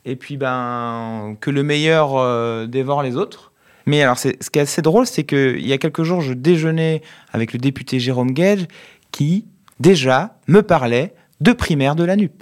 Et 0.05 0.15
puis, 0.15 0.37
ben, 0.37 1.35
que 1.41 1.49
le 1.49 1.63
meilleur 1.63 2.15
euh, 2.15 2.67
dévore 2.67 3.03
les 3.03 3.17
autres. 3.17 3.50
Mais 3.91 4.01
alors, 4.03 4.17
c'est- 4.17 4.41
ce 4.41 4.49
qui 4.49 4.57
est 4.57 4.61
assez 4.61 4.81
drôle, 4.81 5.05
c'est 5.05 5.25
qu'il 5.25 5.67
y 5.67 5.73
a 5.73 5.77
quelques 5.77 6.03
jours, 6.03 6.21
je 6.21 6.31
déjeunais 6.31 7.01
avec 7.33 7.51
le 7.51 7.59
député 7.59 7.99
Jérôme 7.99 8.31
Gage, 8.31 8.65
qui, 9.11 9.43
déjà, 9.81 10.37
me 10.47 10.61
parlait 10.61 11.13
de 11.41 11.51
primaire 11.51 11.95
de 11.95 12.05
la 12.05 12.15
NUP. 12.15 12.41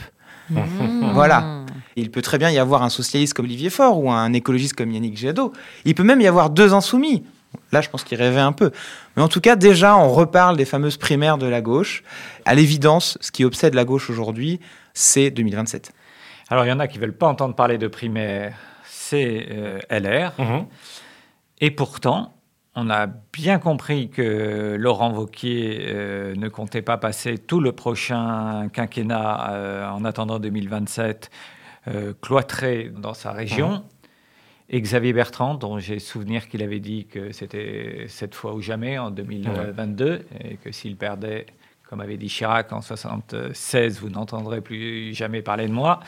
Voilà. 1.15 1.65
Il 1.95 2.12
peut 2.12 2.21
très 2.21 2.38
bien 2.38 2.51
y 2.51 2.59
avoir 2.59 2.83
un 2.83 2.89
socialiste 2.89 3.33
comme 3.33 3.45
Olivier 3.45 3.71
Faure 3.71 3.97
ou 3.97 4.12
un 4.12 4.31
écologiste 4.33 4.73
comme 4.75 4.91
Yannick 4.91 5.17
Jadot. 5.17 5.51
Il 5.85 5.95
peut 5.95 6.03
même 6.03 6.21
y 6.21 6.27
avoir 6.27 6.51
deux 6.51 6.75
insoumis. 6.75 7.23
Là, 7.71 7.81
je 7.81 7.89
pense 7.89 8.03
qu'il 8.03 8.17
rêvait 8.19 8.39
un 8.39 8.51
peu. 8.51 8.69
Mais 9.17 9.23
en 9.23 9.27
tout 9.27 9.41
cas, 9.41 9.55
déjà, 9.55 9.97
on 9.97 10.09
reparle 10.09 10.55
des 10.55 10.65
fameuses 10.65 10.97
primaires 10.97 11.39
de 11.39 11.47
la 11.47 11.62
gauche. 11.62 12.03
À 12.45 12.53
l'évidence, 12.53 13.17
ce 13.21 13.31
qui 13.31 13.43
obsède 13.43 13.73
la 13.73 13.85
gauche 13.85 14.12
aujourd'hui, 14.12 14.59
c'est 14.93 15.31
2027. 15.31 15.91
Alors, 16.51 16.63
il 16.65 16.69
y 16.69 16.71
en 16.71 16.79
a 16.79 16.88
qui 16.88 16.99
veulent 16.99 17.17
pas 17.17 17.27
entendre 17.27 17.55
parler 17.55 17.79
de 17.79 17.88
primaire, 17.88 18.53
c'est 18.85 19.47
euh, 19.51 19.79
LR. 19.89 20.33
Mhm. 20.38 20.65
Et 21.62 21.72
pourtant, 21.72 22.39
on 22.76 22.89
a 22.89 23.08
bien 23.08 23.60
compris 23.60 24.10
que 24.10 24.76
Laurent 24.80 25.12
Wauquiez 25.12 25.88
euh, 25.89 26.36
ne 26.36 26.48
comptait 26.48 26.82
pas 26.82 26.98
passer 26.98 27.38
tout 27.38 27.60
le 27.60 27.74
prochain 27.74 28.69
quinquennat 28.69 29.52
euh, 29.52 29.89
en 29.89 30.06
attendant 30.06 30.39
2027 30.39 31.30
euh, 31.88 32.13
cloîtré 32.22 32.91
dans 32.95 33.13
sa 33.13 33.32
région. 33.32 33.84
Et 34.69 34.80
Xavier 34.82 35.13
Bertrand, 35.13 35.56
dont 35.56 35.80
j'ai 35.80 36.00
souvenir 36.00 36.48
qu'il 36.48 36.62
avait 36.62 36.80
dit 36.80 37.08
que 37.08 37.32
c'était 37.32 38.06
cette 38.08 38.36
fois 38.36 38.54
ou 38.54 38.62
jamais 38.62 39.00
en 39.00 39.10
2022, 39.10 40.26
et 40.41 40.58
que 40.58 40.72
s'il 40.72 40.95
perdait, 40.95 41.48
comme 41.89 42.02
avait 42.02 42.17
dit 42.17 42.28
Chirac 42.28 42.72
en 42.72 42.82
76, 42.82 44.00
vous 44.00 44.10
n'entendrez 44.10 44.62
plus 44.62 45.15
jamais 45.15 45.41
parler 45.41 45.67
de 45.67 45.74
moi. 45.74 46.02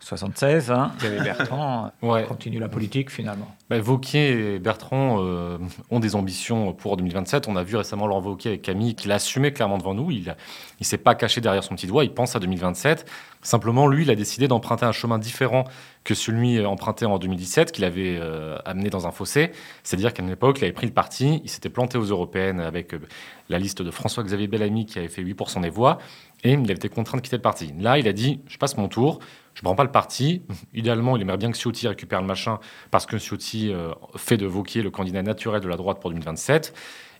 76, 0.00 0.70
hein, 0.70 0.92
Xavier 0.98 1.20
Bertrand 1.20 1.92
Ouais. 2.02 2.24
continue 2.24 2.58
la 2.58 2.68
politique 2.68 3.10
finalement. 3.10 3.54
Bah, 3.68 3.80
Vauquier 3.80 4.54
et 4.54 4.58
Bertrand 4.58 5.18
euh, 5.20 5.58
ont 5.90 6.00
des 6.00 6.14
ambitions 6.14 6.72
pour 6.72 6.96
2027. 6.96 7.48
On 7.48 7.56
a 7.56 7.62
vu 7.62 7.76
récemment 7.76 8.06
Laurent 8.06 8.20
Vauquier 8.20 8.50
avec 8.50 8.62
Camille 8.62 8.94
qu'il 8.94 9.12
a 9.12 9.16
assumé 9.16 9.52
clairement 9.52 9.78
devant 9.78 9.94
nous. 9.94 10.10
Il 10.10 10.34
ne 10.80 10.84
s'est 10.84 10.98
pas 10.98 11.14
caché 11.14 11.40
derrière 11.40 11.64
son 11.64 11.74
petit 11.74 11.86
doigt. 11.86 12.04
Il 12.04 12.12
pense 12.14 12.36
à 12.36 12.38
2027. 12.40 13.06
Simplement, 13.42 13.86
lui, 13.86 14.02
il 14.02 14.10
a 14.10 14.14
décidé 14.14 14.48
d'emprunter 14.48 14.84
un 14.84 14.92
chemin 14.92 15.18
différent 15.18 15.64
que 16.04 16.14
celui 16.14 16.64
emprunté 16.64 17.04
en 17.06 17.18
2017, 17.18 17.70
qu'il 17.70 17.84
avait 17.84 18.16
euh, 18.18 18.56
amené 18.64 18.90
dans 18.90 19.06
un 19.06 19.10
fossé. 19.12 19.52
C'est-à-dire 19.82 20.12
qu'à 20.14 20.22
une 20.22 20.30
époque, 20.30 20.58
il 20.60 20.64
avait 20.64 20.72
pris 20.72 20.86
le 20.86 20.92
parti, 20.92 21.40
il 21.44 21.50
s'était 21.50 21.68
planté 21.68 21.98
aux 21.98 22.04
européennes 22.04 22.60
avec 22.60 22.94
euh, 22.94 23.00
la 23.48 23.58
liste 23.58 23.82
de 23.82 23.90
François-Xavier 23.90 24.46
Bellamy 24.48 24.86
qui 24.86 24.98
avait 24.98 25.08
fait 25.08 25.22
8% 25.22 25.60
des 25.60 25.70
voix, 25.70 25.98
et 26.44 26.52
il 26.52 26.70
été 26.70 26.88
contraint 26.88 27.18
de 27.18 27.22
quitter 27.22 27.36
le 27.36 27.42
parti. 27.42 27.72
Là, 27.78 27.98
il 27.98 28.06
a 28.06 28.12
dit, 28.12 28.40
je 28.46 28.58
passe 28.58 28.76
mon 28.76 28.88
tour, 28.88 29.18
je 29.54 29.60
ne 29.60 29.64
prends 29.64 29.74
pas 29.74 29.84
le 29.84 29.90
parti. 29.90 30.42
Idéalement, 30.74 31.16
il 31.16 31.22
aimerait 31.22 31.36
bien 31.36 31.50
que 31.50 31.58
Ciotti 31.58 31.88
récupère 31.88 32.20
le 32.20 32.26
machin, 32.26 32.60
parce 32.90 33.06
que 33.06 33.18
Ciotti 33.18 33.72
euh, 33.72 33.92
fait 34.16 34.36
de 34.36 34.46
Vauquier 34.46 34.82
le 34.82 34.90
candidat 34.90 35.22
naturel 35.22 35.60
de 35.60 35.68
la 35.68 35.76
droite 35.76 36.00
pour 36.00 36.10
2027. 36.10 36.74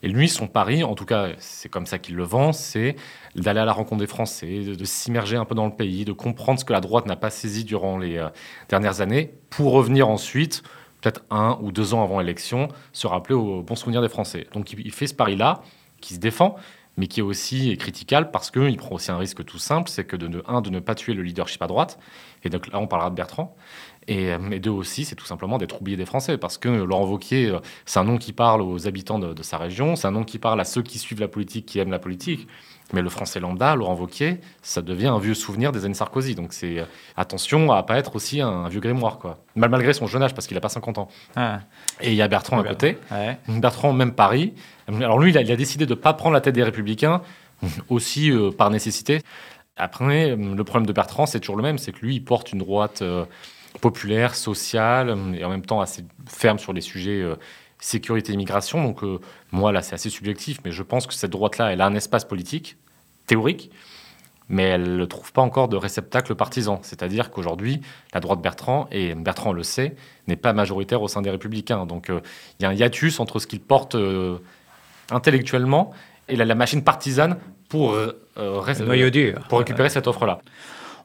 Et 0.04 0.08
lui, 0.08 0.28
son 0.28 0.46
pari, 0.46 0.84
en 0.84 0.94
tout 0.94 1.04
cas, 1.04 1.30
c'est 1.38 1.68
comme 1.68 1.86
ça 1.86 1.98
qu'il 1.98 2.14
le 2.14 2.22
vend, 2.22 2.52
c'est 2.52 2.94
d'aller 3.34 3.58
à 3.58 3.64
la 3.64 3.72
rencontre 3.72 3.98
des 4.00 4.06
Français, 4.06 4.60
de, 4.60 4.74
de 4.76 4.84
s'immerger 4.84 5.36
un 5.36 5.44
peu 5.44 5.56
dans 5.56 5.66
le 5.66 5.74
pays, 5.74 6.04
de 6.04 6.12
comprendre 6.12 6.60
ce 6.60 6.64
que 6.64 6.72
la 6.72 6.80
droite 6.80 7.06
n'a 7.06 7.16
pas 7.16 7.30
saisi 7.30 7.64
durant 7.64 7.98
les 7.98 8.16
euh, 8.18 8.28
dernières 8.68 9.00
années, 9.00 9.34
pour 9.50 9.72
revenir 9.72 10.08
ensuite, 10.08 10.62
peut-être 11.00 11.24
un 11.30 11.58
ou 11.60 11.72
deux 11.72 11.94
ans 11.94 12.04
avant 12.04 12.20
l'élection, 12.20 12.68
se 12.92 13.08
rappeler 13.08 13.34
au 13.34 13.62
bon 13.62 13.74
souvenir 13.74 14.00
des 14.00 14.08
Français. 14.08 14.46
Donc 14.52 14.72
il, 14.72 14.86
il 14.86 14.92
fait 14.92 15.08
ce 15.08 15.14
pari-là, 15.14 15.62
qui 16.00 16.14
se 16.14 16.20
défend, 16.20 16.56
mais 16.98 17.06
qui 17.06 17.20
est 17.20 17.22
aussi 17.22 17.78
critiquable 17.78 18.30
parce 18.30 18.50
qu'il 18.50 18.76
prend 18.76 18.96
aussi 18.96 19.10
un 19.10 19.16
risque 19.16 19.44
tout 19.44 19.58
simple, 19.58 19.88
c'est 19.88 20.04
que 20.04 20.16
de 20.16 20.26
ne, 20.28 20.40
un, 20.46 20.60
de 20.60 20.68
ne 20.68 20.80
pas 20.80 20.94
tuer 20.94 21.14
le 21.14 21.22
leadership 21.22 21.62
à 21.62 21.68
droite, 21.68 21.98
et 22.44 22.50
donc 22.50 22.70
là 22.70 22.78
on 22.80 22.86
parlera 22.86 23.08
de 23.08 23.14
Bertrand, 23.14 23.56
et, 24.08 24.32
euh, 24.32 24.50
et 24.50 24.58
deux 24.58 24.70
aussi, 24.70 25.04
c'est 25.04 25.14
tout 25.14 25.24
simplement 25.24 25.58
d'être 25.58 25.80
oublié 25.80 25.96
des 25.96 26.06
Français, 26.06 26.36
parce 26.36 26.58
que 26.58 26.68
Laurent 26.68 27.06
Wauquiez, 27.06 27.50
euh, 27.50 27.60
c'est 27.86 28.00
un 28.00 28.04
nom 28.04 28.18
qui 28.18 28.32
parle 28.32 28.60
aux 28.62 28.88
habitants 28.88 29.20
de, 29.20 29.32
de 29.32 29.42
sa 29.42 29.58
région, 29.58 29.94
c'est 29.94 30.08
un 30.08 30.12
nom 30.12 30.24
qui 30.24 30.38
parle 30.38 30.60
à 30.60 30.64
ceux 30.64 30.82
qui 30.82 30.98
suivent 30.98 31.20
la 31.20 31.28
politique, 31.28 31.66
qui 31.66 31.78
aiment 31.78 31.92
la 31.92 32.00
politique, 32.00 32.48
mais 32.92 33.02
le 33.02 33.08
français 33.10 33.38
lambda, 33.40 33.74
Laurent 33.76 33.94
Wauquiez, 33.94 34.40
ça 34.62 34.80
devient 34.82 35.08
un 35.08 35.18
vieux 35.18 35.34
souvenir 35.34 35.72
des 35.72 35.84
années 35.84 35.94
Sarkozy. 35.94 36.34
Donc 36.34 36.52
c'est 36.52 36.78
euh, 36.78 36.84
attention 37.16 37.70
à 37.72 37.82
pas 37.82 37.98
être 37.98 38.16
aussi 38.16 38.40
un, 38.40 38.48
un 38.48 38.68
vieux 38.68 38.80
grimoire, 38.80 39.18
quoi. 39.18 39.38
Mal- 39.56 39.70
Malgré 39.70 39.92
son 39.92 40.06
jeune 40.06 40.22
âge, 40.22 40.34
parce 40.34 40.46
qu'il 40.46 40.54
n'a 40.54 40.60
pas 40.60 40.68
50 40.70 40.98
ans. 40.98 41.08
Ah, 41.36 41.60
Et 42.00 42.08
il 42.10 42.14
y 42.14 42.22
a 42.22 42.28
Bertrand 42.28 42.58
à 42.60 42.64
côté. 42.64 42.98
ouais. 43.10 43.38
Bertrand, 43.48 43.92
même 43.92 44.12
Paris. 44.12 44.54
Alors 44.88 45.18
lui, 45.18 45.30
il 45.30 45.38
a, 45.38 45.42
il 45.42 45.52
a 45.52 45.56
décidé 45.56 45.84
de 45.86 45.94
ne 45.94 45.98
pas 45.98 46.14
prendre 46.14 46.32
la 46.34 46.40
tête 46.40 46.54
des 46.54 46.62
Républicains, 46.64 47.20
aussi 47.88 48.30
euh, 48.30 48.50
par 48.50 48.70
nécessité. 48.70 49.20
Après, 49.76 50.34
le 50.34 50.64
problème 50.64 50.86
de 50.86 50.92
Bertrand, 50.92 51.26
c'est 51.26 51.40
toujours 51.40 51.56
le 51.56 51.62
même, 51.62 51.78
c'est 51.78 51.92
que 51.92 52.00
lui, 52.00 52.16
il 52.16 52.20
porte 52.24 52.52
une 52.52 52.58
droite 52.58 53.02
euh, 53.02 53.24
populaire, 53.80 54.34
sociale, 54.34 55.16
et 55.36 55.44
en 55.44 55.50
même 55.50 55.64
temps 55.64 55.80
assez 55.80 56.04
ferme 56.26 56.58
sur 56.58 56.72
les 56.72 56.80
sujets 56.80 57.20
euh, 57.22 57.36
sécurité 57.80 58.32
et 58.32 58.34
immigration. 58.34 58.82
Donc 58.82 59.02
euh, 59.02 59.20
moi, 59.52 59.72
là, 59.72 59.82
c'est 59.82 59.94
assez 59.94 60.10
subjectif, 60.10 60.58
mais 60.64 60.72
je 60.72 60.82
pense 60.82 61.06
que 61.06 61.14
cette 61.14 61.30
droite-là, 61.30 61.72
elle 61.72 61.80
a 61.80 61.86
un 61.86 61.94
espace 61.94 62.24
politique, 62.24 62.76
théorique, 63.26 63.70
mais 64.48 64.62
elle 64.62 64.96
ne 64.96 65.04
trouve 65.04 65.32
pas 65.32 65.42
encore 65.42 65.68
de 65.68 65.76
réceptacle 65.76 66.34
partisan. 66.34 66.80
C'est-à-dire 66.82 67.30
qu'aujourd'hui, 67.30 67.80
la 68.14 68.20
droite 68.20 68.40
Bertrand, 68.40 68.88
et 68.90 69.14
Bertrand 69.14 69.52
le 69.52 69.62
sait, 69.62 69.94
n'est 70.26 70.36
pas 70.36 70.52
majoritaire 70.52 71.02
au 71.02 71.08
sein 71.08 71.22
des 71.22 71.30
Républicains. 71.30 71.84
Donc 71.86 72.08
euh, 72.08 72.20
il 72.58 72.62
y 72.62 72.66
a 72.66 72.70
un 72.70 72.74
hiatus 72.74 73.20
entre 73.20 73.38
ce 73.38 73.46
qu'il 73.46 73.60
porte 73.60 73.94
euh, 73.94 74.38
intellectuellement 75.10 75.92
et 76.28 76.36
la, 76.36 76.44
la 76.44 76.54
machine 76.54 76.82
partisane 76.82 77.36
pour, 77.68 77.94
ré- 78.60 78.74
dur. 79.10 79.40
pour 79.48 79.58
récupérer 79.58 79.90
cette 79.90 80.06
offre-là. 80.06 80.40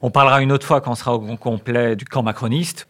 On 0.01 0.12
parlera 0.12 0.41
une 0.41 0.51
autre 0.51 0.65
fois 0.65 0.81
quand 0.81 0.91
on 0.91 0.95
sera 0.95 1.13
au 1.13 1.38
complet 1.38 1.95
du 1.95 2.05
camp 2.05 2.23
macroniste. 2.23 2.88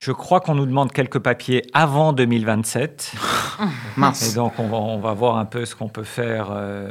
Je 0.00 0.12
crois 0.12 0.40
qu'on 0.40 0.54
nous 0.54 0.64
demande 0.64 0.92
quelques 0.92 1.18
papiers 1.18 1.62
avant 1.74 2.14
2027. 2.14 3.12
Et 3.60 3.64
Mince. 4.00 4.32
donc, 4.34 4.54
on 4.58 4.66
va, 4.66 4.78
on 4.78 4.98
va 4.98 5.12
voir 5.12 5.36
un 5.36 5.44
peu 5.44 5.66
ce 5.66 5.76
qu'on 5.76 5.90
peut 5.90 6.04
faire. 6.04 6.48
euh, 6.50 6.90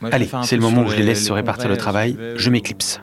Moi, 0.00 0.10
Allez, 0.12 0.28
c'est 0.42 0.56
le 0.56 0.62
moment 0.62 0.82
où 0.82 0.88
je 0.88 0.96
les 0.96 1.04
laisse 1.04 1.20
les 1.20 1.26
se 1.26 1.32
répartir 1.32 1.68
le 1.68 1.76
travail. 1.76 2.18
Je 2.34 2.50
m'éclipse. 2.50 3.00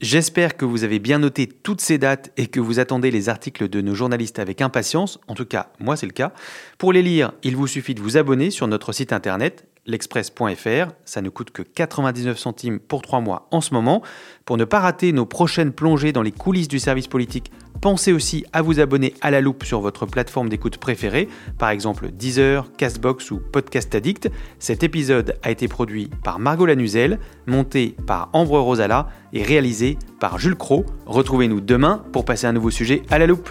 J'espère 0.00 0.56
que 0.56 0.64
vous 0.64 0.84
avez 0.84 1.00
bien 1.00 1.18
noté 1.18 1.48
toutes 1.48 1.80
ces 1.80 1.98
dates 1.98 2.30
et 2.36 2.46
que 2.46 2.60
vous 2.60 2.78
attendez 2.78 3.10
les 3.10 3.28
articles 3.28 3.68
de 3.68 3.80
nos 3.80 3.96
journalistes 3.96 4.38
avec 4.38 4.62
impatience. 4.62 5.18
En 5.26 5.34
tout 5.34 5.44
cas, 5.44 5.70
moi 5.80 5.96
c'est 5.96 6.06
le 6.06 6.12
cas. 6.12 6.32
Pour 6.78 6.92
les 6.92 7.02
lire, 7.02 7.32
il 7.42 7.56
vous 7.56 7.66
suffit 7.66 7.94
de 7.96 8.00
vous 8.00 8.16
abonner 8.16 8.50
sur 8.50 8.68
notre 8.68 8.92
site 8.92 9.12
internet 9.12 9.66
l'express.fr. 9.90 10.92
Ça 11.04 11.20
ne 11.20 11.28
coûte 11.28 11.50
que 11.50 11.62
99 11.62 12.38
centimes 12.38 12.80
pour 12.80 13.02
3 13.02 13.20
mois 13.20 13.48
en 13.50 13.60
ce 13.60 13.74
moment. 13.74 14.02
Pour 14.44 14.56
ne 14.56 14.64
pas 14.64 14.80
rater 14.80 15.12
nos 15.12 15.26
prochaines 15.26 15.72
plongées 15.72 16.12
dans 16.12 16.22
les 16.22 16.32
coulisses 16.32 16.68
du 16.68 16.78
service 16.78 17.06
politique, 17.06 17.52
pensez 17.80 18.12
aussi 18.12 18.44
à 18.52 18.62
vous 18.62 18.80
abonner 18.80 19.14
à 19.20 19.30
la 19.30 19.40
loupe 19.40 19.64
sur 19.64 19.80
votre 19.80 20.06
plateforme 20.06 20.48
d'écoute 20.48 20.78
préférée, 20.78 21.28
par 21.58 21.70
exemple 21.70 22.10
Deezer, 22.10 22.70
Castbox 22.76 23.30
ou 23.30 23.38
Podcast 23.40 23.94
Addict. 23.94 24.30
Cet 24.58 24.82
épisode 24.82 25.36
a 25.42 25.50
été 25.50 25.68
produit 25.68 26.10
par 26.24 26.38
Margot 26.38 26.66
Lanuzel, 26.66 27.18
monté 27.46 27.96
par 28.06 28.30
Ambre 28.32 28.58
Rosala 28.58 29.08
et 29.32 29.42
réalisé 29.42 29.98
par 30.18 30.38
Jules 30.38 30.56
Cro. 30.56 30.84
Retrouvez-nous 31.06 31.60
demain 31.60 32.02
pour 32.12 32.24
passer 32.24 32.46
un 32.46 32.52
nouveau 32.52 32.70
sujet 32.70 33.02
à 33.10 33.18
la 33.18 33.26
loupe. 33.26 33.50